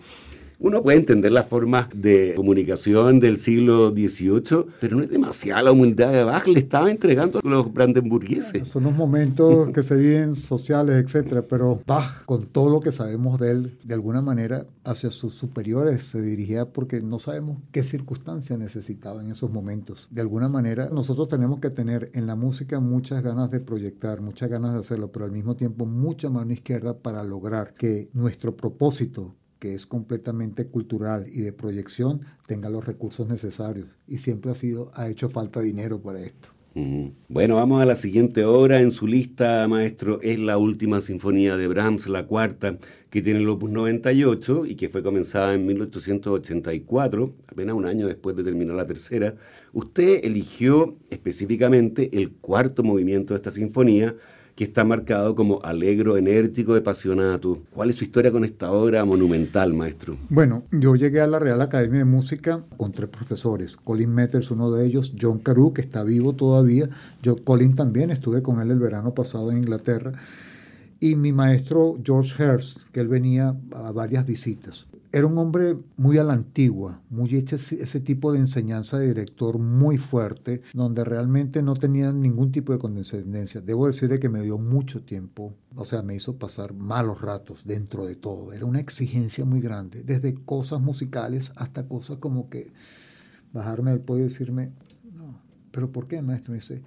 Uno 0.62 0.82
puede 0.82 0.98
entender 0.98 1.32
las 1.32 1.46
formas 1.46 1.88
de 1.94 2.34
comunicación 2.36 3.18
del 3.18 3.38
siglo 3.38 3.92
XVIII, 3.92 4.66
pero 4.78 4.94
no 4.94 5.02
es 5.02 5.08
demasiada 5.08 5.62
la 5.62 5.72
humildad 5.72 6.12
de 6.12 6.22
Bach, 6.22 6.46
le 6.46 6.60
estaba 6.60 6.90
entregando 6.90 7.38
a 7.42 7.48
los 7.48 7.72
brandenburgueses. 7.72 8.68
Son 8.68 8.84
unos 8.84 8.98
momentos 8.98 9.70
que 9.74 9.82
se 9.82 9.96
viven 9.96 10.36
sociales, 10.36 11.02
etcétera, 11.02 11.40
pero 11.48 11.80
Bach, 11.86 12.26
con 12.26 12.44
todo 12.44 12.68
lo 12.68 12.80
que 12.80 12.92
sabemos 12.92 13.40
de 13.40 13.52
él, 13.52 13.78
de 13.84 13.94
alguna 13.94 14.20
manera 14.20 14.66
hacia 14.84 15.10
sus 15.10 15.32
superiores 15.32 16.02
se 16.02 16.20
dirigía 16.20 16.66
porque 16.66 17.00
no 17.00 17.18
sabemos 17.18 17.56
qué 17.72 17.82
circunstancias 17.82 18.58
necesitaba 18.58 19.22
en 19.22 19.30
esos 19.30 19.50
momentos. 19.50 20.08
De 20.10 20.20
alguna 20.20 20.50
manera, 20.50 20.90
nosotros 20.92 21.30
tenemos 21.30 21.60
que 21.60 21.70
tener 21.70 22.10
en 22.12 22.26
la 22.26 22.36
música 22.36 22.80
muchas 22.80 23.22
ganas 23.22 23.50
de 23.50 23.60
proyectar, 23.60 24.20
muchas 24.20 24.50
ganas 24.50 24.74
de 24.74 24.80
hacerlo, 24.80 25.10
pero 25.10 25.24
al 25.24 25.32
mismo 25.32 25.56
tiempo 25.56 25.86
mucha 25.86 26.28
mano 26.28 26.52
izquierda 26.52 26.98
para 26.98 27.24
lograr 27.24 27.72
que 27.72 28.10
nuestro 28.12 28.54
propósito 28.54 29.36
que 29.60 29.74
es 29.74 29.86
completamente 29.86 30.66
cultural 30.66 31.26
y 31.30 31.42
de 31.42 31.52
proyección, 31.52 32.22
tenga 32.46 32.68
los 32.70 32.84
recursos 32.84 33.28
necesarios. 33.28 33.86
Y 34.08 34.18
siempre 34.18 34.50
ha 34.50 34.54
sido, 34.56 34.90
ha 34.94 35.08
hecho 35.08 35.28
falta 35.28 35.60
dinero 35.60 36.02
para 36.02 36.20
esto. 36.20 36.48
Bueno, 37.28 37.56
vamos 37.56 37.82
a 37.82 37.84
la 37.84 37.96
siguiente 37.96 38.44
obra 38.44 38.80
en 38.80 38.92
su 38.92 39.06
lista, 39.06 39.66
maestro. 39.68 40.20
Es 40.22 40.38
la 40.38 40.56
última 40.56 41.00
sinfonía 41.00 41.56
de 41.56 41.66
Brahms, 41.66 42.06
la 42.06 42.26
cuarta, 42.26 42.78
que 43.10 43.22
tiene 43.22 43.40
el 43.40 43.48
opus 43.48 43.70
98 43.70 44.66
y 44.66 44.76
que 44.76 44.88
fue 44.88 45.02
comenzada 45.02 45.54
en 45.54 45.66
1884, 45.66 47.34
apenas 47.48 47.74
un 47.74 47.86
año 47.86 48.06
después 48.06 48.36
de 48.36 48.44
terminar 48.44 48.76
la 48.76 48.86
tercera. 48.86 49.34
Usted 49.72 50.24
eligió 50.24 50.94
específicamente 51.10 52.08
el 52.16 52.32
cuarto 52.32 52.84
movimiento 52.84 53.34
de 53.34 53.38
esta 53.38 53.50
sinfonía, 53.50 54.14
que 54.60 54.64
está 54.64 54.84
marcado 54.84 55.34
como 55.34 55.62
alegro, 55.62 56.18
enérgico, 56.18 56.74
apasionado. 56.74 57.60
¿Cuál 57.72 57.88
es 57.88 57.96
su 57.96 58.04
historia 58.04 58.30
con 58.30 58.44
esta 58.44 58.70
obra 58.70 59.02
monumental, 59.06 59.72
maestro? 59.72 60.18
Bueno, 60.28 60.64
yo 60.70 60.96
llegué 60.96 61.22
a 61.22 61.26
la 61.26 61.38
Real 61.38 61.62
Academia 61.62 62.00
de 62.00 62.04
Música 62.04 62.62
con 62.76 62.92
tres 62.92 63.08
profesores. 63.08 63.78
Colin 63.78 64.10
Metters, 64.10 64.50
uno 64.50 64.70
de 64.70 64.84
ellos, 64.84 65.14
John 65.18 65.38
Carew, 65.38 65.72
que 65.72 65.80
está 65.80 66.04
vivo 66.04 66.34
todavía. 66.34 66.90
Yo, 67.22 67.42
Colin 67.42 67.74
también, 67.74 68.10
estuve 68.10 68.42
con 68.42 68.60
él 68.60 68.70
el 68.70 68.78
verano 68.78 69.14
pasado 69.14 69.50
en 69.50 69.56
Inglaterra. 69.56 70.12
Y 71.00 71.14
mi 71.14 71.32
maestro 71.32 71.96
George 72.04 72.44
Hurst, 72.44 72.80
que 72.92 73.00
él 73.00 73.08
venía 73.08 73.56
a 73.72 73.92
varias 73.92 74.26
visitas 74.26 74.89
era 75.12 75.26
un 75.26 75.36
hombre 75.38 75.76
muy 75.96 76.18
a 76.18 76.24
la 76.24 76.34
antigua, 76.34 77.02
muy 77.10 77.34
hecho 77.34 77.56
ese 77.56 78.00
tipo 78.00 78.32
de 78.32 78.38
enseñanza 78.38 78.98
de 78.98 79.08
director 79.08 79.58
muy 79.58 79.98
fuerte, 79.98 80.62
donde 80.72 81.04
realmente 81.04 81.62
no 81.62 81.74
tenía 81.74 82.12
ningún 82.12 82.52
tipo 82.52 82.72
de 82.72 82.78
condescendencia. 82.78 83.60
Debo 83.60 83.88
decirle 83.88 84.20
que 84.20 84.28
me 84.28 84.42
dio 84.42 84.58
mucho 84.58 85.02
tiempo, 85.02 85.54
o 85.74 85.84
sea, 85.84 86.02
me 86.02 86.14
hizo 86.14 86.36
pasar 86.36 86.74
malos 86.74 87.20
ratos 87.20 87.66
dentro 87.66 88.06
de 88.06 88.14
todo. 88.14 88.52
Era 88.52 88.66
una 88.66 88.80
exigencia 88.80 89.44
muy 89.44 89.60
grande, 89.60 90.04
desde 90.04 90.34
cosas 90.34 90.80
musicales 90.80 91.50
hasta 91.56 91.88
cosas 91.88 92.18
como 92.18 92.48
que 92.48 92.72
bajarme 93.52 93.90
del 93.90 94.00
podio 94.00 94.26
y 94.26 94.28
decirme, 94.28 94.70
no, 95.12 95.40
pero 95.72 95.90
¿por 95.90 96.06
qué, 96.06 96.22
maestro? 96.22 96.52
Me 96.52 96.58
dice, 96.60 96.82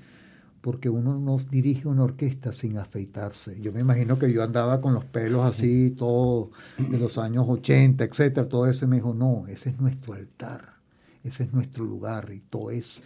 porque 0.63 0.87
uno 0.89 1.19
no 1.19 1.37
dirige 1.51 1.89
una 1.89 2.05
orquesta 2.05 2.53
sin 2.53 2.77
afeitarse. 2.77 3.59
Yo 3.59 3.73
me 3.73 3.81
imagino 3.81 4.17
que 4.17 4.31
yo 4.31 4.41
andaba 4.43 4.79
con 4.79 4.93
los 4.93 5.03
pelos 5.03 5.43
así, 5.43 5.91
todo 5.91 6.51
de 6.77 6.97
los 6.97 7.17
años 7.17 7.43
80, 7.49 8.01
etcétera, 8.01 8.47
todo 8.47 8.65
eso, 8.67 8.85
y 8.85 8.87
me 8.87 8.95
dijo, 8.95 9.13
no, 9.13 9.45
ese 9.47 9.71
es 9.71 9.81
nuestro 9.81 10.13
altar, 10.13 10.75
ese 11.21 11.43
es 11.43 11.51
nuestro 11.51 11.83
lugar, 11.83 12.31
y 12.33 12.39
todo 12.39 12.71
es... 12.71 13.01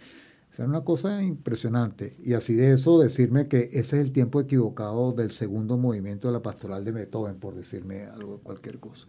O 0.56 0.64
una 0.64 0.82
cosa 0.82 1.20
impresionante. 1.20 2.16
Y 2.22 2.34
así 2.34 2.54
de 2.54 2.74
eso, 2.74 3.00
decirme 3.00 3.48
que 3.48 3.68
ese 3.72 3.78
es 3.78 3.92
el 3.94 4.12
tiempo 4.12 4.40
equivocado 4.40 5.12
del 5.12 5.32
segundo 5.32 5.76
movimiento 5.78 6.28
de 6.28 6.34
la 6.34 6.42
pastoral 6.42 6.84
de 6.84 6.92
Beethoven, 6.92 7.40
por 7.40 7.56
decirme 7.56 8.04
algo, 8.04 8.38
cualquier 8.38 8.78
cosa. 8.78 9.08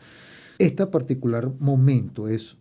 Este 0.58 0.88
particular 0.88 1.52
momento 1.60 2.28
es, 2.28 2.58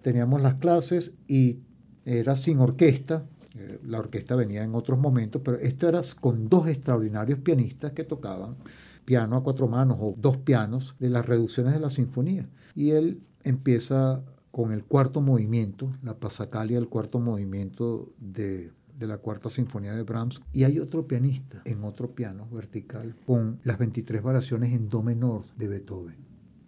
teníamos 0.00 0.40
las 0.40 0.54
clases 0.54 1.12
y 1.28 1.60
era 2.06 2.36
sin 2.36 2.58
orquesta, 2.60 3.26
eh, 3.54 3.80
la 3.84 3.98
orquesta 3.98 4.36
venía 4.36 4.62
en 4.62 4.74
otros 4.74 4.98
momentos, 4.98 5.42
pero 5.44 5.58
esto 5.58 5.88
era 5.88 6.00
con 6.20 6.48
dos 6.48 6.68
extraordinarios 6.68 7.40
pianistas 7.40 7.92
que 7.92 8.04
tocaban 8.04 8.56
piano 9.04 9.36
a 9.36 9.42
cuatro 9.42 9.66
manos 9.66 9.96
o 10.00 10.14
dos 10.16 10.36
pianos 10.36 10.94
de 10.98 11.10
las 11.10 11.26
reducciones 11.26 11.72
de 11.72 11.80
la 11.80 11.90
sinfonía. 11.90 12.48
Y 12.74 12.90
él 12.90 13.22
empieza 13.42 14.22
con 14.52 14.72
el 14.72 14.84
cuarto 14.84 15.20
movimiento, 15.20 15.92
la 16.02 16.18
pasacalia 16.18 16.78
del 16.78 16.88
cuarto 16.88 17.18
movimiento 17.18 18.12
de, 18.18 18.72
de, 18.96 19.06
la 19.06 19.18
cuarta 19.18 19.50
sinfonía 19.50 19.94
de 19.94 20.02
Brahms, 20.02 20.40
y 20.52 20.64
hay 20.64 20.78
otro 20.78 21.06
pianista 21.06 21.62
en 21.64 21.82
otro 21.84 22.14
piano 22.14 22.48
vertical 22.50 23.16
con 23.26 23.58
las 23.64 23.78
23 23.78 24.22
variaciones 24.22 24.72
en 24.72 24.88
do 24.88 25.02
menor 25.02 25.44
de 25.56 25.68
Beethoven. 25.68 26.16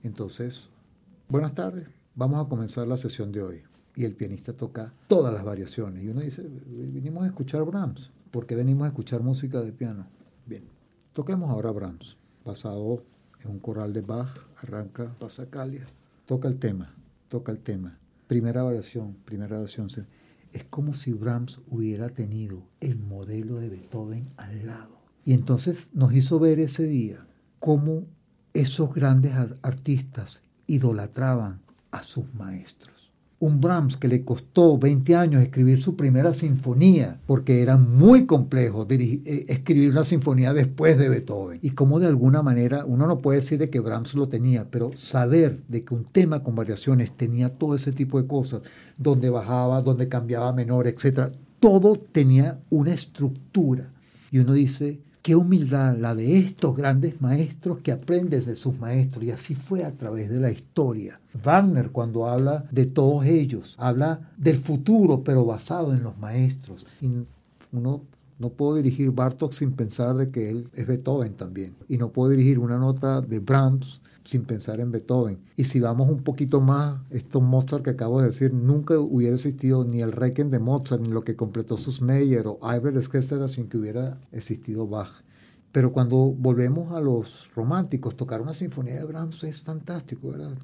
Entonces, 0.02 0.70
buenas 1.28 1.54
tardes, 1.54 1.88
vamos 2.14 2.44
a 2.44 2.48
comenzar 2.48 2.88
la 2.88 2.96
sesión 2.96 3.30
de 3.30 3.42
hoy 3.42 3.62
y 3.94 4.04
el 4.04 4.14
pianista 4.14 4.52
toca 4.52 4.94
todas 5.08 5.32
las 5.32 5.44
variaciones. 5.44 6.02
Y 6.02 6.08
uno 6.08 6.20
dice, 6.20 6.42
vinimos 6.42 7.24
a 7.24 7.26
escuchar 7.26 7.64
Brahms, 7.64 8.10
porque 8.30 8.54
venimos 8.54 8.84
a 8.84 8.88
escuchar 8.88 9.22
música 9.22 9.60
de 9.60 9.72
piano. 9.72 10.06
Bien, 10.46 10.64
toquemos 11.12 11.50
ahora 11.50 11.70
Brahms, 11.70 12.16
basado 12.44 13.04
en 13.44 13.50
un 13.50 13.58
coral 13.58 13.92
de 13.92 14.02
Bach, 14.02 14.30
arranca 14.62 15.14
Pasacalia, 15.18 15.86
toca 16.26 16.48
el 16.48 16.58
tema, 16.58 16.94
toca 17.28 17.52
el 17.52 17.58
tema. 17.58 17.98
Primera 18.26 18.62
variación, 18.62 19.16
primera 19.24 19.56
variación. 19.56 19.88
Es 20.52 20.64
como 20.64 20.94
si 20.94 21.12
Brahms 21.12 21.60
hubiera 21.68 22.08
tenido 22.10 22.62
el 22.80 22.98
modelo 22.98 23.56
de 23.56 23.68
Beethoven 23.68 24.32
al 24.36 24.66
lado. 24.66 25.02
Y 25.24 25.34
entonces 25.34 25.90
nos 25.94 26.14
hizo 26.14 26.38
ver 26.38 26.60
ese 26.60 26.84
día 26.84 27.26
cómo 27.58 28.06
esos 28.54 28.92
grandes 28.92 29.34
artistas 29.62 30.42
idolatraban 30.66 31.60
a 31.90 32.02
sus 32.02 32.32
maestros 32.34 32.91
un 33.42 33.60
Brahms 33.60 33.96
que 33.96 34.06
le 34.06 34.24
costó 34.24 34.78
20 34.78 35.16
años 35.16 35.42
escribir 35.42 35.82
su 35.82 35.96
primera 35.96 36.32
sinfonía, 36.32 37.20
porque 37.26 37.60
era 37.60 37.76
muy 37.76 38.24
complejo 38.24 38.86
eh, 38.88 39.46
escribir 39.48 39.90
una 39.90 40.04
sinfonía 40.04 40.54
después 40.54 40.96
de 40.96 41.08
Beethoven. 41.08 41.58
Y 41.60 41.70
como 41.70 41.98
de 41.98 42.06
alguna 42.06 42.42
manera, 42.42 42.84
uno 42.86 43.08
no 43.08 43.18
puede 43.18 43.40
decir 43.40 43.58
de 43.58 43.68
que 43.68 43.80
Brahms 43.80 44.14
lo 44.14 44.28
tenía, 44.28 44.70
pero 44.70 44.92
saber 44.94 45.58
de 45.66 45.84
que 45.84 45.92
un 45.92 46.04
tema 46.04 46.44
con 46.44 46.54
variaciones 46.54 47.16
tenía 47.16 47.48
todo 47.48 47.74
ese 47.74 47.90
tipo 47.90 48.22
de 48.22 48.28
cosas, 48.28 48.62
donde 48.96 49.28
bajaba, 49.28 49.82
donde 49.82 50.08
cambiaba 50.08 50.52
menor, 50.52 50.86
etc., 50.86 51.32
todo 51.58 51.96
tenía 51.96 52.60
una 52.70 52.94
estructura. 52.94 53.92
Y 54.30 54.38
uno 54.38 54.52
dice, 54.52 55.00
Qué 55.22 55.36
humildad 55.36 55.96
la 55.96 56.14
de 56.14 56.36
estos 56.36 56.76
grandes 56.76 57.20
maestros 57.20 57.78
que 57.78 57.92
aprendes 57.92 58.44
de 58.44 58.56
sus 58.56 58.76
maestros. 58.78 59.24
Y 59.24 59.30
así 59.30 59.54
fue 59.54 59.84
a 59.84 59.92
través 59.92 60.28
de 60.28 60.40
la 60.40 60.50
historia. 60.50 61.20
Wagner 61.32 61.90
cuando 61.90 62.28
habla 62.28 62.64
de 62.72 62.86
todos 62.86 63.24
ellos, 63.24 63.76
habla 63.78 64.32
del 64.36 64.58
futuro, 64.58 65.22
pero 65.22 65.44
basado 65.44 65.94
en 65.94 66.02
los 66.02 66.18
maestros. 66.18 66.84
Y 67.00 67.08
uno 67.70 68.02
no 68.40 68.48
puedo 68.50 68.74
dirigir 68.74 69.12
Bartok 69.12 69.52
sin 69.52 69.72
pensar 69.72 70.16
de 70.16 70.30
que 70.30 70.50
él 70.50 70.68
es 70.74 70.88
Beethoven 70.88 71.34
también. 71.34 71.76
Y 71.88 71.96
no 71.96 72.10
puedo 72.10 72.30
dirigir 72.30 72.58
una 72.58 72.76
nota 72.76 73.20
de 73.20 73.38
Brahms 73.38 74.01
sin 74.32 74.44
pensar 74.44 74.80
en 74.80 74.90
Beethoven. 74.90 75.38
Y 75.56 75.64
si 75.64 75.78
vamos 75.78 76.10
un 76.10 76.22
poquito 76.22 76.60
más, 76.60 77.00
esto 77.10 77.40
Mozart 77.42 77.84
que 77.84 77.90
acabo 77.90 78.20
de 78.20 78.28
decir, 78.28 78.52
nunca 78.54 78.98
hubiera 78.98 79.34
existido 79.34 79.84
ni 79.84 80.00
el 80.00 80.12
Requiem 80.12 80.50
de 80.50 80.58
Mozart, 80.58 81.02
ni 81.02 81.10
lo 81.10 81.22
que 81.22 81.36
completó 81.36 81.76
Susmeyer 81.76 82.46
o 82.46 82.58
Albert 82.62 83.00
Schweitzer 83.02 83.46
sin 83.48 83.68
que 83.68 83.76
hubiera 83.76 84.18
existido 84.32 84.88
Bach. 84.88 85.22
Pero 85.70 85.92
cuando 85.92 86.16
volvemos 86.16 86.94
a 86.94 87.00
los 87.00 87.50
románticos, 87.54 88.16
tocar 88.16 88.40
una 88.40 88.54
sinfonía 88.54 88.94
de 88.94 89.04
Brahms 89.04 89.44
es 89.44 89.62
fantástico, 89.62 90.30
¿verdad? 90.30 90.56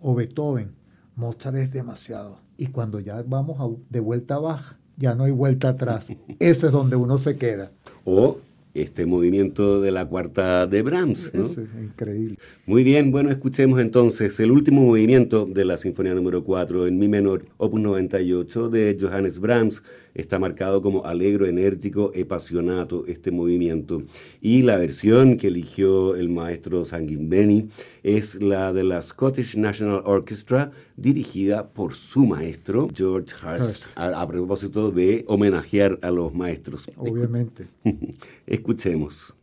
O 0.00 0.14
Beethoven, 0.14 0.74
Mozart 1.14 1.56
es 1.56 1.72
demasiado. 1.72 2.40
Y 2.56 2.66
cuando 2.66 2.98
ya 2.98 3.22
vamos 3.22 3.78
de 3.90 4.00
vuelta 4.00 4.34
a 4.34 4.38
Bach, 4.38 4.76
ya 4.96 5.14
no 5.14 5.24
hay 5.24 5.32
vuelta 5.32 5.70
atrás. 5.70 6.08
Ese 6.40 6.66
es 6.66 6.72
donde 6.72 6.96
uno 6.96 7.18
se 7.18 7.36
queda. 7.36 7.70
O 8.04 8.38
este 8.74 9.06
movimiento 9.06 9.80
de 9.80 9.92
la 9.92 10.04
cuarta 10.04 10.66
de 10.66 10.82
Brahms. 10.82 11.30
¿no? 11.32 11.44
Es 11.44 11.58
increíble. 11.80 12.36
Muy 12.66 12.82
bien, 12.82 13.12
bueno, 13.12 13.30
escuchemos 13.30 13.80
entonces 13.80 14.38
el 14.40 14.50
último 14.50 14.82
movimiento 14.82 15.46
de 15.46 15.64
la 15.64 15.76
Sinfonía 15.76 16.12
número 16.14 16.44
4 16.44 16.88
en 16.88 16.98
Mi 16.98 17.08
menor, 17.08 17.44
opus 17.56 17.80
98 17.80 18.68
de 18.68 18.98
Johannes 19.00 19.38
Brahms. 19.38 19.82
Está 20.14 20.38
marcado 20.38 20.80
como 20.80 21.04
alegro, 21.04 21.46
enérgico, 21.46 22.12
apasionado 22.20 23.04
este 23.06 23.30
movimiento. 23.30 24.02
Y 24.40 24.62
la 24.62 24.78
versión 24.78 25.36
que 25.36 25.48
eligió 25.48 26.14
el 26.14 26.28
maestro 26.28 26.84
Sanguinbeni 26.84 27.68
es 28.02 28.40
la 28.42 28.72
de 28.72 28.84
la 28.84 29.02
Scottish 29.02 29.56
National 29.56 30.02
Orchestra, 30.04 30.70
dirigida 30.96 31.68
por 31.68 31.94
su 31.94 32.26
maestro, 32.26 32.88
George 32.94 33.34
Hurst, 33.44 33.86
a, 33.96 34.20
a 34.20 34.28
propósito 34.28 34.90
de 34.90 35.24
homenajear 35.26 35.98
a 36.02 36.10
los 36.10 36.32
maestros. 36.32 36.88
Obviamente. 36.96 37.66
Escuchemos. 38.46 39.33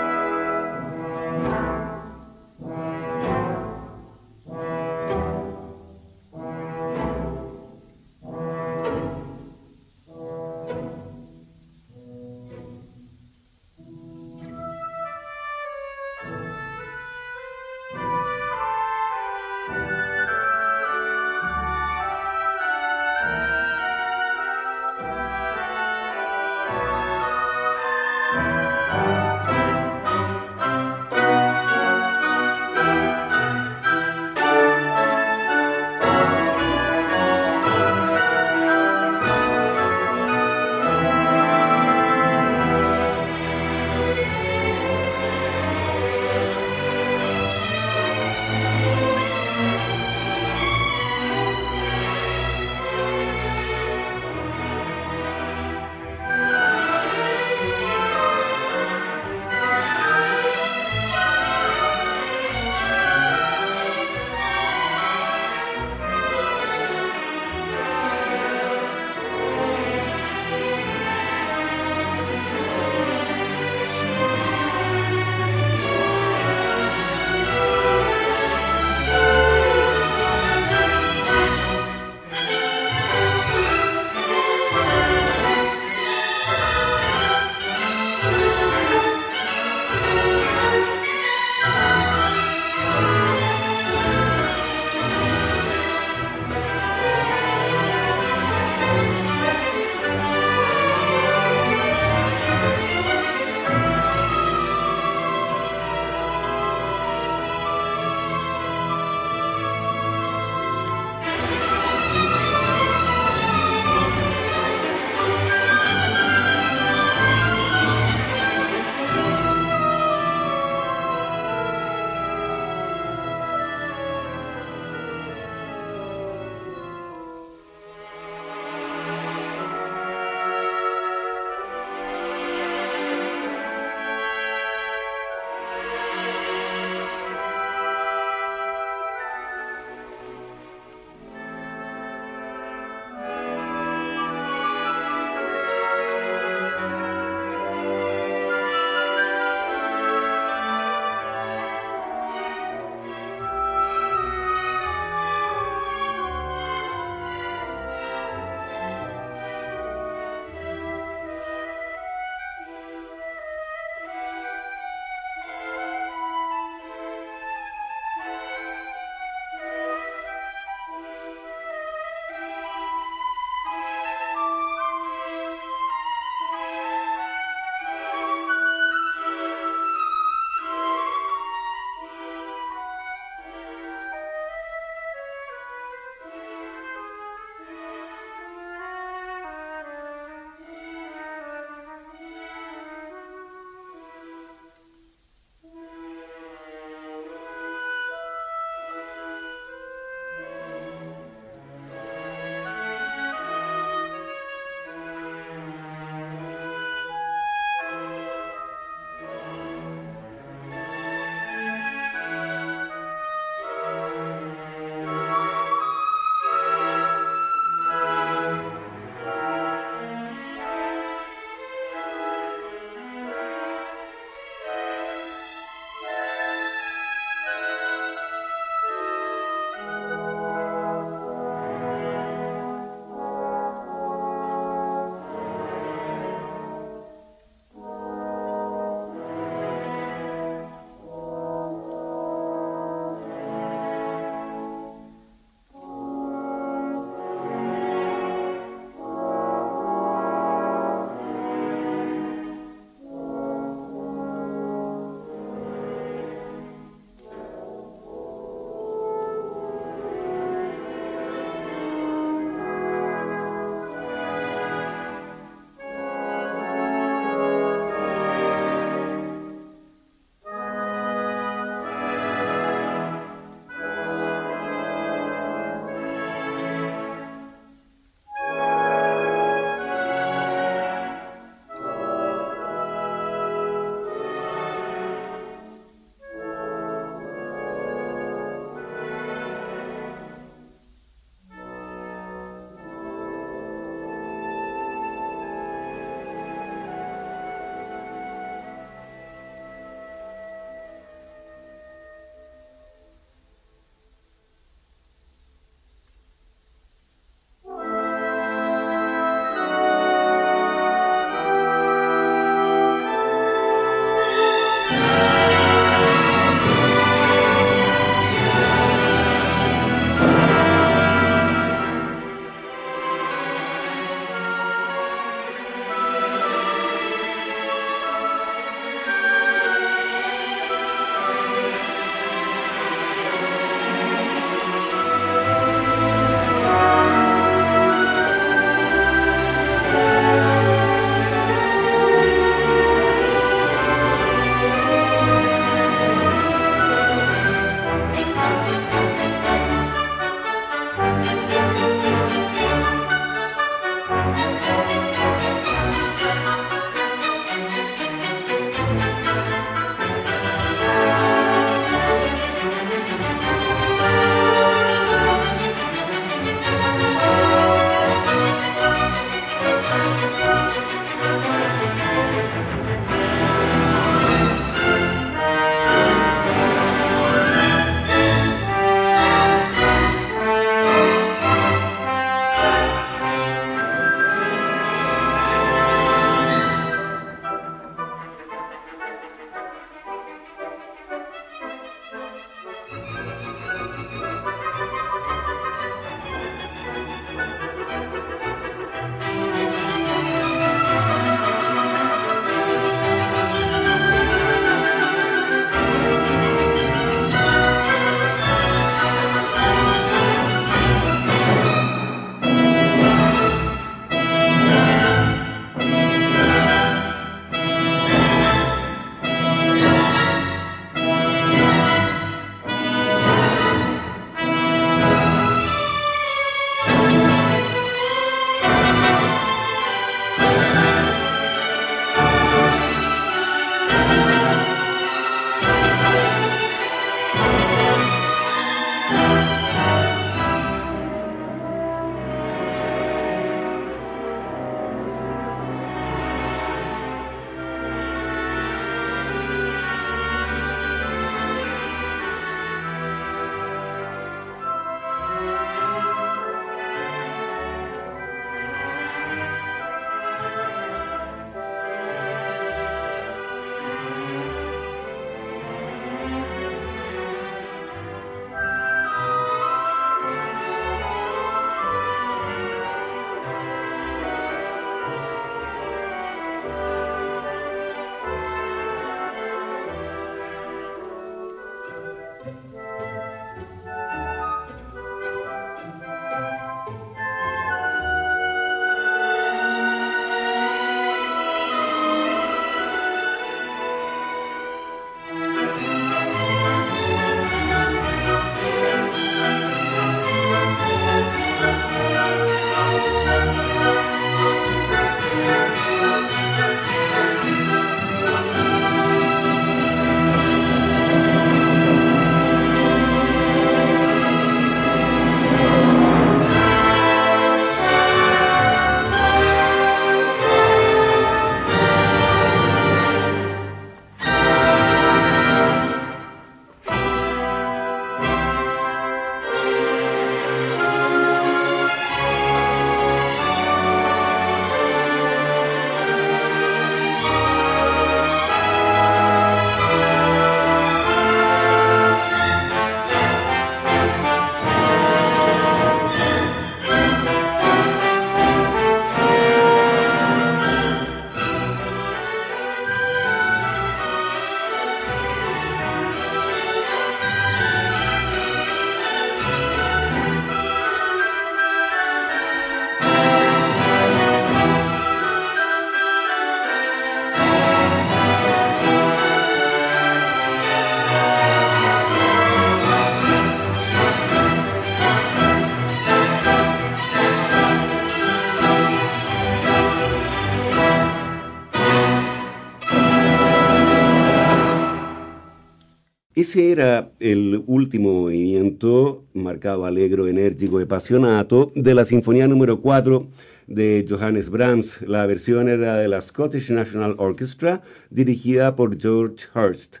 Ese 586.36 586.70
era 586.70 587.12
el 587.18 587.64
último 587.66 588.12
movimiento, 588.12 589.24
marcado 589.32 589.86
alegro, 589.86 590.28
enérgico 590.28 590.78
y 590.78 590.82
apasionato, 590.82 591.72
de 591.74 591.94
la 591.94 592.04
Sinfonía 592.04 592.46
número 592.46 592.82
4 592.82 593.26
de 593.66 594.04
Johannes 594.06 594.50
Brahms. 594.50 595.00
La 595.00 595.24
versión 595.24 595.70
era 595.70 595.96
de 595.96 596.08
la 596.08 596.20
Scottish 596.20 596.70
National 596.72 597.14
Orchestra, 597.16 597.80
dirigida 598.10 598.76
por 598.76 599.00
George 599.00 599.46
Hurst. 599.54 600.00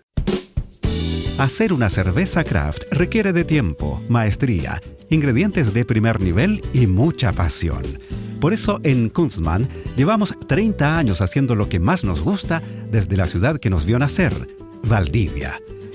Hacer 1.38 1.72
una 1.72 1.88
cerveza 1.88 2.44
craft 2.44 2.82
requiere 2.90 3.32
de 3.32 3.44
tiempo, 3.44 4.02
maestría, 4.10 4.82
ingredientes 5.08 5.72
de 5.72 5.86
primer 5.86 6.20
nivel 6.20 6.60
y 6.74 6.86
mucha 6.86 7.32
pasión. 7.32 7.82
Por 8.42 8.52
eso 8.52 8.78
en 8.82 9.08
Kunstmann 9.08 9.66
llevamos 9.96 10.34
30 10.46 10.98
años 10.98 11.22
haciendo 11.22 11.54
lo 11.54 11.70
que 11.70 11.80
más 11.80 12.04
nos 12.04 12.20
gusta 12.20 12.60
desde 12.92 13.16
la 13.16 13.26
ciudad 13.26 13.58
que 13.58 13.70
nos 13.70 13.86
vio 13.86 13.98
nacer, 13.98 14.34
Valdivia. 14.86 15.58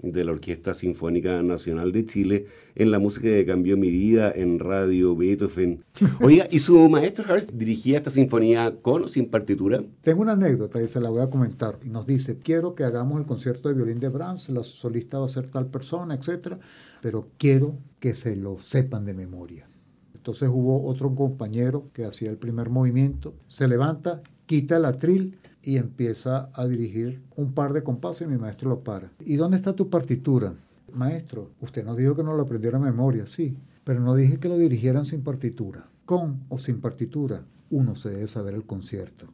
de 0.00 0.24
la 0.24 0.32
Orquesta 0.32 0.74
Sinfónica 0.74 1.42
Nacional 1.42 1.92
de 1.92 2.04
Chile 2.04 2.46
en 2.74 2.90
la 2.90 2.98
música 2.98 3.28
que 3.28 3.44
cambió 3.44 3.76
mi 3.76 3.90
vida 3.90 4.32
en 4.34 4.58
Radio 4.58 5.16
Beethoven. 5.16 5.84
Oiga, 6.20 6.46
¿y 6.50 6.60
su 6.60 6.88
maestro 6.88 7.24
Harris 7.28 7.48
dirigía 7.52 7.98
esta 7.98 8.10
sinfonía 8.10 8.76
con 8.80 9.04
o 9.04 9.08
sin 9.08 9.28
partitura? 9.28 9.82
Tengo 10.02 10.22
una 10.22 10.32
anécdota 10.32 10.80
y 10.80 10.88
se 10.88 11.00
la 11.00 11.10
voy 11.10 11.22
a 11.22 11.30
comentar. 11.30 11.78
Nos 11.84 12.06
dice, 12.06 12.38
quiero 12.38 12.74
que 12.74 12.84
hagamos 12.84 13.18
el 13.20 13.26
concierto 13.26 13.68
de 13.68 13.74
violín 13.74 14.00
de 14.00 14.08
Brahms, 14.08 14.48
la 14.48 14.62
solista 14.62 15.18
va 15.18 15.24
a 15.24 15.28
ser 15.28 15.48
tal 15.48 15.66
persona, 15.66 16.14
etcétera, 16.14 16.58
pero 17.02 17.28
quiero 17.36 17.78
que 17.98 18.14
se 18.14 18.36
lo 18.36 18.58
sepan 18.60 19.04
de 19.04 19.14
memoria. 19.14 19.66
Entonces 20.14 20.48
hubo 20.52 20.86
otro 20.86 21.14
compañero 21.14 21.90
que 21.92 22.04
hacía 22.04 22.30
el 22.30 22.36
primer 22.36 22.70
movimiento, 22.70 23.34
se 23.48 23.66
levanta 23.66 24.20
quita 24.48 24.78
el 24.78 24.86
atril 24.86 25.37
y 25.62 25.76
empieza 25.76 26.50
a 26.54 26.66
dirigir 26.66 27.22
un 27.36 27.52
par 27.52 27.72
de 27.72 27.82
compases 27.82 28.26
y 28.26 28.30
mi 28.30 28.38
maestro 28.38 28.70
lo 28.70 28.80
para. 28.80 29.10
¿Y 29.24 29.36
dónde 29.36 29.56
está 29.56 29.74
tu 29.74 29.90
partitura? 29.90 30.54
Maestro, 30.92 31.50
usted 31.60 31.84
nos 31.84 31.96
dijo 31.96 32.16
que 32.16 32.24
no 32.24 32.34
lo 32.34 32.42
aprendiera 32.42 32.78
a 32.78 32.80
memoria, 32.80 33.26
sí, 33.26 33.56
pero 33.84 34.00
no 34.00 34.14
dije 34.14 34.38
que 34.38 34.48
lo 34.48 34.58
dirigieran 34.58 35.04
sin 35.04 35.22
partitura. 35.22 35.88
Con 36.04 36.40
o 36.48 36.58
sin 36.58 36.80
partitura, 36.80 37.44
uno 37.70 37.94
se 37.96 38.10
debe 38.10 38.26
saber 38.26 38.54
el 38.54 38.64
concierto. 38.64 39.26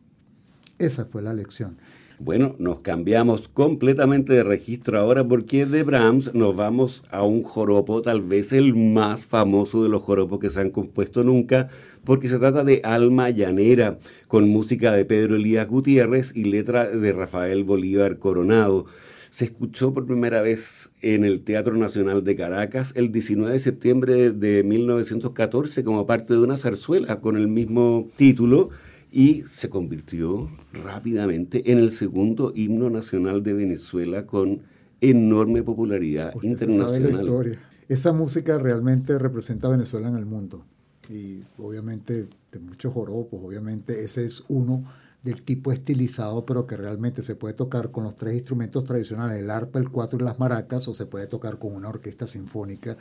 Esa 0.79 1.05
fue 1.05 1.23
la 1.23 1.35
lección. 1.35 1.77
Bueno, 2.21 2.55
nos 2.61 2.79
cambiamos 2.79 3.49
completamente 3.49 4.33
de 4.33 4.45
registro 4.45 4.99
ahora 4.99 5.27
porque 5.27 5.67
de 5.67 5.83
Brahms 5.83 6.33
nos 6.33 6.55
vamos 6.55 7.03
a 7.11 7.25
un 7.25 7.43
joropo, 7.43 8.03
tal 8.03 8.23
vez 8.23 8.53
el 8.53 8.75
más 8.75 9.27
famoso 9.27 9.83
de 9.83 9.89
los 9.89 10.03
joropos 10.03 10.39
que 10.39 10.51
se 10.51 10.61
han 10.61 10.71
compuesto 10.71 11.25
nunca, 11.25 11.69
porque 12.05 12.29
se 12.29 12.39
trata 12.39 12.65
de 12.65 12.81
Alma 12.85 13.31
Llanera, 13.31 13.99
con 14.29 14.49
música 14.49 14.93
de 14.93 15.05
Pedro 15.05 15.37
Elías 15.37 15.69
Gutiérrez 15.69 16.33
y 16.35 16.45
letra 16.45 16.89
de 16.89 17.13
Rafael 17.13 17.65
Bolívar 17.65 18.19
Coronado. 18.19 18.87
Se 19.31 19.47
escuchó 19.47 19.93
por 19.93 20.07
primera 20.07 20.43
vez 20.43 20.93
en 21.03 21.25
el 21.25 21.43
Teatro 21.43 21.75
Nacional 21.77 22.23
de 22.23 22.37
Caracas 22.37 22.93
el 22.95 23.11
19 23.11 23.53
de 23.53 23.59
septiembre 23.59 24.31
de 24.31 24.63
1914 24.63 25.83
como 25.83 26.07
parte 26.07 26.35
de 26.35 26.41
una 26.41 26.57
zarzuela 26.57 27.21
con 27.21 27.37
el 27.37 27.49
mismo 27.49 28.09
título 28.17 28.71
y 29.11 29.43
se 29.49 29.69
convirtió 29.69 30.49
rápidamente 30.73 31.73
en 31.73 31.79
el 31.79 31.91
segundo 31.91 32.53
himno 32.55 32.91
nacional 32.91 33.43
de 33.43 33.55
Venezuela 33.55 34.27
con 34.27 34.63
enorme 35.01 35.63
popularidad 35.65 36.33
internacional. 36.43 37.59
Esa 37.89 38.13
música 38.13 38.59
realmente 38.59 39.19
representa 39.19 39.67
a 39.67 39.71
Venezuela 39.71 40.09
en 40.09 40.17
el 40.17 40.27
mundo 40.27 40.65
y 41.11 41.45
obviamente 41.59 42.29
de 42.53 42.59
muchos 42.59 42.93
joropos, 42.93 43.41
obviamente 43.43 44.05
ese 44.05 44.27
es 44.27 44.45
uno 44.49 44.85
del 45.25 45.43
tipo 45.43 45.73
estilizado, 45.73 46.45
pero 46.45 46.67
que 46.67 46.77
realmente 46.77 47.23
se 47.23 47.35
puede 47.35 47.55
tocar 47.55 47.91
con 47.91 48.05
los 48.05 48.15
tres 48.15 48.35
instrumentos 48.35 48.85
tradicionales, 48.85 49.41
el 49.41 49.51
arpa, 49.51 49.79
el 49.79 49.91
cuatro 49.91 50.19
y 50.19 50.23
las 50.23 50.39
maracas, 50.39 50.87
o 50.87 50.95
se 50.95 51.07
puede 51.07 51.27
tocar 51.27 51.59
con 51.59 51.75
una 51.75 51.89
orquesta 51.89 52.27
sinfónica. 52.27 52.97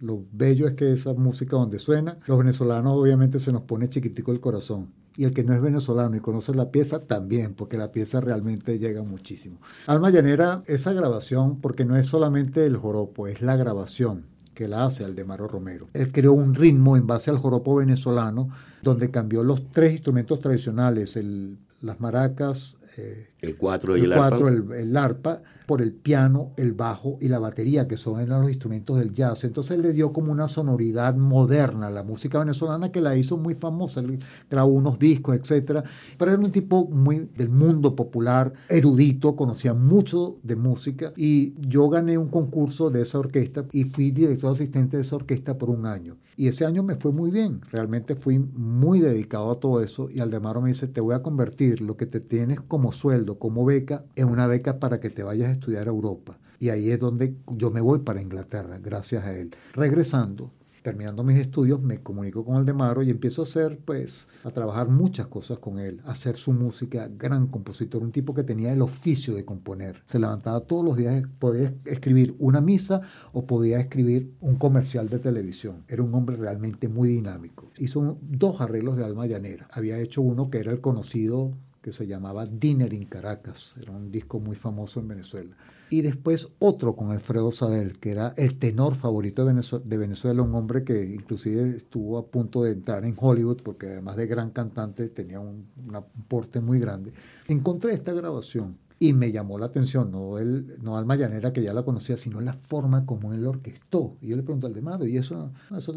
Lo 0.00 0.24
bello 0.32 0.66
es 0.66 0.74
que 0.74 0.90
esa 0.90 1.12
música 1.12 1.56
donde 1.56 1.78
suena, 1.78 2.16
los 2.26 2.38
venezolanos 2.38 2.94
obviamente 2.96 3.38
se 3.38 3.52
nos 3.52 3.62
pone 3.62 3.90
chiquitico 3.90 4.32
el 4.32 4.40
corazón 4.40 4.94
y 5.16 5.24
el 5.24 5.34
que 5.34 5.44
no 5.44 5.52
es 5.52 5.60
venezolano 5.60 6.16
y 6.16 6.20
conoce 6.20 6.54
la 6.54 6.70
pieza 6.70 7.00
también, 7.00 7.54
porque 7.54 7.76
la 7.76 7.92
pieza 7.92 8.22
realmente 8.22 8.78
llega 8.78 9.02
muchísimo. 9.02 9.60
Alma 9.86 10.08
Llanera, 10.08 10.62
esa 10.66 10.94
grabación, 10.94 11.60
porque 11.60 11.84
no 11.84 11.96
es 11.96 12.06
solamente 12.06 12.64
el 12.64 12.78
joropo, 12.78 13.26
es 13.26 13.42
la 13.42 13.56
grabación 13.56 14.29
que 14.60 14.68
la 14.68 14.84
hace 14.84 15.06
Aldemaro 15.06 15.48
Romero. 15.48 15.88
Él 15.94 16.12
creó 16.12 16.34
un 16.34 16.54
ritmo 16.54 16.94
en 16.94 17.06
base 17.06 17.30
al 17.30 17.38
joropo 17.38 17.76
venezolano, 17.76 18.50
donde 18.82 19.10
cambió 19.10 19.42
los 19.42 19.70
tres 19.70 19.92
instrumentos 19.92 20.38
tradicionales, 20.38 21.16
el, 21.16 21.56
las 21.80 21.98
maracas, 21.98 22.76
eh, 22.98 23.28
el 23.40 23.56
cuatro 23.56 23.96
y 23.96 24.02
el, 24.02 24.12
arpa. 24.12 24.48
el, 24.48 24.96
arpa, 24.96 25.42
por 25.66 25.80
el 25.80 25.92
piano, 25.92 26.52
el 26.56 26.74
bajo 26.74 27.16
y 27.20 27.28
la 27.28 27.38
batería, 27.38 27.88
que 27.88 27.96
son 27.96 28.28
los 28.28 28.48
instrumentos 28.48 28.98
del 28.98 29.12
jazz. 29.12 29.44
Entonces 29.44 29.78
le 29.78 29.92
dio 29.92 30.12
como 30.12 30.32
una 30.32 30.48
sonoridad 30.48 31.14
moderna 31.16 31.86
a 31.86 31.90
la 31.90 32.02
música 32.02 32.38
venezolana 32.38 32.92
que 32.92 33.00
la 33.00 33.16
hizo 33.16 33.38
muy 33.38 33.54
famosa. 33.54 34.00
Él 34.00 34.18
grabó 34.50 34.70
unos 34.70 34.98
discos, 34.98 35.36
etcétera. 35.36 35.84
Pero 36.18 36.32
era 36.32 36.40
un 36.40 36.50
tipo 36.50 36.86
muy 36.86 37.30
del 37.36 37.50
mundo 37.50 37.94
popular, 37.94 38.52
erudito, 38.68 39.36
conocía 39.36 39.72
mucho 39.74 40.38
de 40.42 40.56
música. 40.56 41.12
Y 41.16 41.54
yo 41.60 41.88
gané 41.88 42.18
un 42.18 42.28
concurso 42.28 42.90
de 42.90 43.02
esa 43.02 43.18
orquesta 43.18 43.64
y 43.72 43.84
fui 43.84 44.10
director 44.10 44.52
asistente 44.52 44.96
de 44.96 45.02
esa 45.02 45.16
orquesta 45.16 45.56
por 45.56 45.70
un 45.70 45.86
año. 45.86 46.16
Y 46.36 46.48
ese 46.48 46.64
año 46.64 46.82
me 46.82 46.96
fue 46.96 47.12
muy 47.12 47.30
bien. 47.30 47.60
Realmente 47.70 48.16
fui 48.16 48.38
muy 48.38 49.00
dedicado 49.00 49.50
a 49.50 49.60
todo 49.60 49.82
eso. 49.82 50.08
Y 50.10 50.20
Aldemaro 50.20 50.60
me 50.60 50.70
dice, 50.70 50.88
te 50.88 51.00
voy 51.00 51.14
a 51.14 51.22
convertir 51.22 51.80
lo 51.80 51.96
que 51.96 52.06
te 52.06 52.20
tienes 52.20 52.60
como 52.60 52.79
sueldo 52.92 53.38
como 53.38 53.64
beca 53.64 54.04
en 54.16 54.28
una 54.28 54.46
beca 54.46 54.78
para 54.78 55.00
que 55.00 55.10
te 55.10 55.22
vayas 55.22 55.48
a 55.48 55.52
estudiar 55.52 55.86
a 55.86 55.90
Europa. 55.90 56.38
Y 56.58 56.68
ahí 56.68 56.90
es 56.90 56.98
donde 56.98 57.36
yo 57.56 57.70
me 57.70 57.80
voy 57.80 58.00
para 58.00 58.20
Inglaterra, 58.20 58.78
gracias 58.82 59.24
a 59.24 59.32
él. 59.32 59.54
Regresando, 59.74 60.50
terminando 60.82 61.24
mis 61.24 61.38
estudios, 61.38 61.82
me 61.82 62.02
comunico 62.02 62.44
con 62.44 62.56
Aldemaro 62.56 63.02
y 63.02 63.10
empiezo 63.10 63.42
a 63.42 63.44
hacer, 63.44 63.78
pues, 63.84 64.26
a 64.44 64.50
trabajar 64.50 64.88
muchas 64.88 65.26
cosas 65.26 65.58
con 65.58 65.78
él, 65.78 66.00
hacer 66.04 66.36
su 66.36 66.52
música, 66.52 67.08
gran 67.08 67.46
compositor, 67.46 68.02
un 68.02 68.12
tipo 68.12 68.34
que 68.34 68.42
tenía 68.42 68.72
el 68.72 68.82
oficio 68.82 69.34
de 69.34 69.44
componer. 69.44 70.02
Se 70.06 70.18
levantaba 70.18 70.60
todos 70.60 70.84
los 70.84 70.96
días, 70.96 71.22
podía 71.38 71.72
escribir 71.84 72.34
una 72.38 72.60
misa 72.60 73.00
o 73.32 73.46
podía 73.46 73.80
escribir 73.80 74.34
un 74.40 74.56
comercial 74.56 75.08
de 75.08 75.18
televisión. 75.18 75.84
Era 75.88 76.02
un 76.02 76.14
hombre 76.14 76.36
realmente 76.36 76.88
muy 76.88 77.08
dinámico. 77.08 77.70
Hizo 77.78 78.18
dos 78.22 78.60
arreglos 78.60 78.96
de 78.96 79.04
Alma 79.04 79.26
Llanera. 79.26 79.68
Había 79.72 79.98
hecho 79.98 80.22
uno 80.22 80.50
que 80.50 80.58
era 80.58 80.72
el 80.72 80.80
conocido 80.80 81.52
que 81.80 81.92
se 81.92 82.06
llamaba 82.06 82.46
Dinner 82.46 82.92
in 82.92 83.06
Caracas, 83.06 83.74
era 83.80 83.92
un 83.92 84.10
disco 84.10 84.40
muy 84.40 84.56
famoso 84.56 85.00
en 85.00 85.08
Venezuela. 85.08 85.56
Y 85.88 86.02
después 86.02 86.48
otro 86.60 86.94
con 86.94 87.10
Alfredo 87.10 87.50
Sadel, 87.50 87.98
que 87.98 88.12
era 88.12 88.32
el 88.36 88.58
tenor 88.58 88.94
favorito 88.94 89.44
de 89.44 89.96
Venezuela, 89.98 90.42
un 90.42 90.54
hombre 90.54 90.84
que 90.84 91.04
inclusive 91.04 91.68
estuvo 91.70 92.16
a 92.16 92.26
punto 92.26 92.62
de 92.62 92.72
entrar 92.72 93.04
en 93.04 93.16
Hollywood, 93.18 93.62
porque 93.64 93.88
además 93.88 94.14
de 94.14 94.26
gran 94.28 94.50
cantante 94.50 95.08
tenía 95.08 95.40
un, 95.40 95.66
un 95.76 96.24
porte 96.28 96.60
muy 96.60 96.78
grande. 96.78 97.12
Encontré 97.48 97.92
esta 97.92 98.12
grabación 98.12 98.78
y 99.02 99.14
me 99.14 99.32
llamó 99.32 99.58
la 99.58 99.64
atención, 99.64 100.12
no, 100.12 100.38
el, 100.38 100.76
no 100.82 100.98
Alma 100.98 101.16
Llanera, 101.16 101.54
que 101.54 101.62
ya 101.62 101.72
la 101.72 101.84
conocía, 101.84 102.18
sino 102.18 102.38
la 102.42 102.52
forma 102.52 103.06
como 103.06 103.32
él 103.32 103.46
orquestó. 103.46 104.18
Y 104.20 104.28
yo 104.28 104.36
le 104.36 104.42
pregunto 104.42 104.66
al 104.66 104.74
Demaro, 104.74 105.06
y 105.06 105.16
eso, 105.16 105.52
eso 105.74 105.94